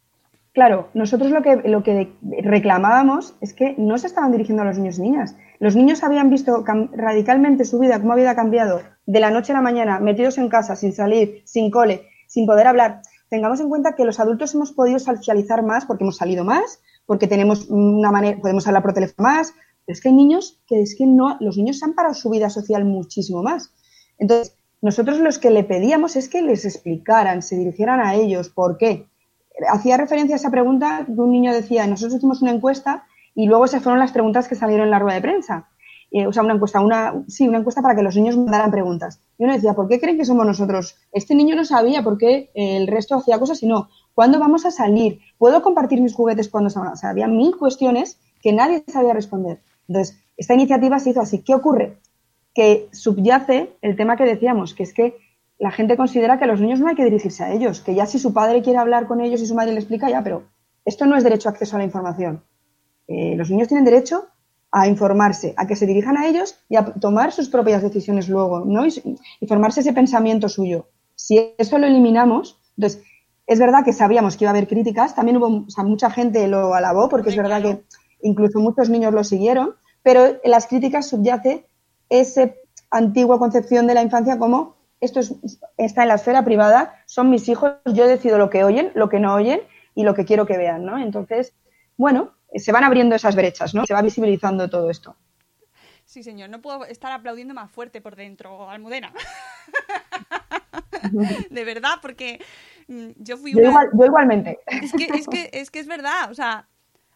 [0.52, 4.78] claro, nosotros lo que, lo que reclamábamos es que no se estaban dirigiendo a los
[4.78, 5.38] niños y niñas.
[5.60, 9.62] los niños habían visto radicalmente su vida, cómo había cambiado de la noche a la
[9.62, 13.02] mañana, metidos en casa, sin salir, sin cole, sin poder hablar.
[13.30, 17.28] Tengamos en cuenta que los adultos hemos podido socializar más porque hemos salido más, porque
[17.28, 19.54] tenemos una manera, podemos hablar por teléfono más,
[19.86, 22.50] pero es que hay niños que es que no, los niños han parado su vida
[22.50, 23.72] social muchísimo más.
[24.18, 28.78] Entonces, nosotros los que le pedíamos es que les explicaran, se dirigieran a ellos, ¿por
[28.78, 29.08] qué?
[29.72, 33.06] Hacía referencia a esa pregunta que un niño decía, nosotros hicimos una encuesta
[33.36, 35.70] y luego esas fueron las preguntas que salieron en la rueda de prensa.
[36.12, 39.22] Eh, o sea, una encuesta, una, sí, una encuesta para que los niños mandaran preguntas.
[39.38, 40.96] Y uno decía, ¿por qué creen que somos nosotros?
[41.12, 43.90] Este niño no sabía por qué el resto hacía cosas y no.
[44.16, 45.20] ¿Cuándo vamos a salir?
[45.38, 49.62] ¿Puedo compartir mis juguetes cuando se O sea, había mil cuestiones que nadie sabía responder.
[49.88, 51.44] Entonces, esta iniciativa se hizo así.
[51.44, 52.00] ¿Qué ocurre?
[52.54, 55.18] Que subyace el tema que decíamos, que es que
[55.60, 58.06] la gente considera que a los niños no hay que dirigirse a ellos, que ya
[58.06, 60.44] si su padre quiere hablar con ellos y su madre le explica, ya, pero
[60.86, 62.44] esto no es derecho a acceso a la información.
[63.08, 64.28] Eh, los niños tienen derecho
[64.72, 68.64] a informarse, a que se dirijan a ellos y a tomar sus propias decisiones luego,
[68.66, 68.86] ¿no?
[68.86, 70.88] Y, formarse ese pensamiento suyo.
[71.16, 73.04] Si eso lo eliminamos, entonces,
[73.48, 76.48] es verdad que sabíamos que iba a haber críticas, también hubo, o sea, mucha gente
[76.48, 77.84] lo alabó, porque es verdad que
[78.22, 81.66] incluso muchos niños lo siguieron, pero en las críticas subyace
[82.10, 82.52] esa
[82.92, 85.22] antigua concepción de la infancia como esto
[85.78, 89.20] está en la esfera privada, son mis hijos, yo decido lo que oyen, lo que
[89.20, 89.62] no oyen
[89.96, 90.98] y lo que quiero que vean, ¿no?
[90.98, 91.54] Entonces,
[91.96, 93.86] bueno, se van abriendo esas brechas, ¿no?
[93.86, 95.16] Se va visibilizando todo esto.
[96.06, 99.14] Sí, señor, no puedo estar aplaudiendo más fuerte por dentro, Almudena.
[101.50, 102.42] de verdad, porque
[102.88, 104.60] mm, yo fui yo, igualmente.
[104.66, 106.68] Es que, es que, es que es verdad, o sea,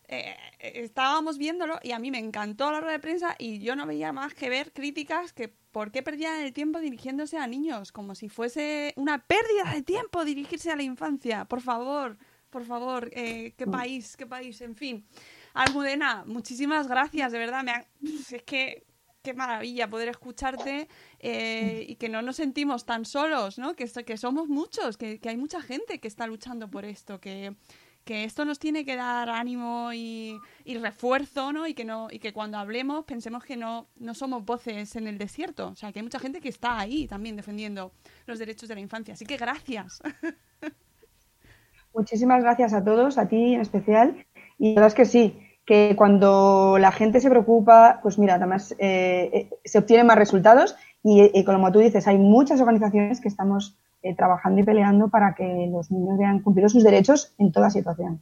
[0.07, 3.85] eh, estábamos viéndolo y a mí me encantó la rueda de prensa y yo no
[3.85, 8.13] veía más que ver críticas que por qué perdían el tiempo dirigiéndose a niños, como
[8.15, 11.45] si fuese una pérdida de tiempo dirigirse a la infancia.
[11.45, 12.17] Por favor,
[12.49, 13.71] por favor, eh, qué mm.
[13.71, 15.05] país, qué país, en fin.
[15.53, 17.73] Almudena, muchísimas gracias, de verdad, me
[18.03, 18.85] es que
[19.23, 20.89] qué maravilla poder escucharte
[21.19, 23.73] eh, y que no nos sentimos tan solos, ¿no?
[23.73, 27.55] Que, que somos muchos, que, hay mucha gente que está luchando por esto, que,
[28.03, 30.39] que esto nos tiene que dar ánimo y,
[30.81, 31.67] refuerzo, ¿no?
[31.67, 35.17] Y que no y que cuando hablemos pensemos que no, no somos voces en el
[35.17, 37.91] desierto, o sea, que hay mucha gente que está ahí también defendiendo
[38.25, 39.13] los derechos de la infancia.
[39.13, 40.01] Así que gracias.
[41.93, 44.25] Muchísimas gracias a todos, a ti en especial.
[44.57, 48.73] Y la verdad es que sí, que cuando la gente se preocupa, pues mira, además
[48.79, 53.75] eh, eh, se obtienen más resultados y, como tú dices, hay muchas organizaciones que estamos
[54.03, 58.21] eh, trabajando y peleando para que los niños vean cumplidos sus derechos en toda situación.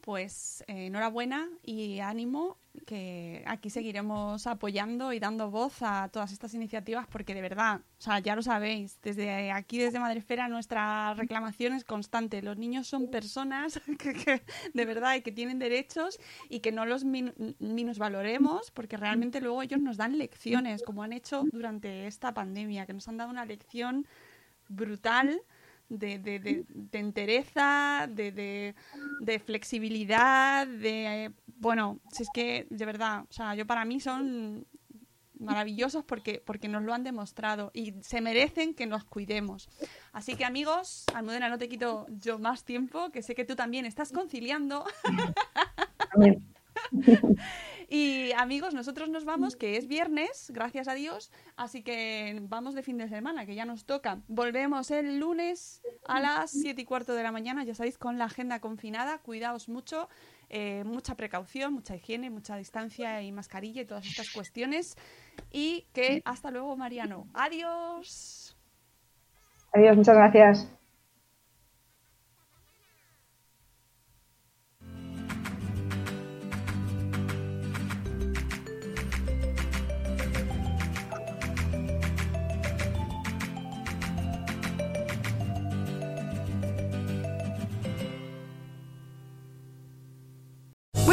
[0.00, 7.06] Pues enhorabuena y ánimo que aquí seguiremos apoyando y dando voz a todas estas iniciativas
[7.06, 11.84] porque de verdad, o sea, ya lo sabéis, desde aquí, desde Madrefera, nuestra reclamación es
[11.84, 12.42] constante.
[12.42, 14.42] Los niños son personas que,
[14.74, 16.18] de verdad y que tienen derechos
[16.48, 21.44] y que no los minusvaloremos porque realmente luego ellos nos dan lecciones, como han hecho
[21.52, 24.06] durante esta pandemia, que nos han dado una lección
[24.70, 25.42] brutal
[25.90, 28.74] de, de, de, de entereza, de,
[29.20, 31.32] de, flexibilidad, de...
[31.58, 34.66] Bueno, si es que, de verdad, o sea, yo para mí son
[35.38, 39.68] maravillosos porque, porque nos lo han demostrado y se merecen que nos cuidemos.
[40.12, 43.84] Así que amigos, Almudena, no te quito yo más tiempo, que sé que tú también
[43.84, 44.84] estás conciliando.
[47.92, 52.84] Y amigos, nosotros nos vamos, que es viernes, gracias a Dios, así que vamos de
[52.84, 54.20] fin de semana, que ya nos toca.
[54.28, 58.26] Volvemos el lunes a las 7 y cuarto de la mañana, ya sabéis, con la
[58.26, 59.18] agenda confinada.
[59.18, 60.08] Cuidaos mucho,
[60.50, 64.96] eh, mucha precaución, mucha higiene, mucha distancia y mascarilla y todas estas cuestiones.
[65.50, 67.26] Y que hasta luego, Mariano.
[67.34, 68.56] Adiós.
[69.72, 70.79] Adiós, muchas gracias.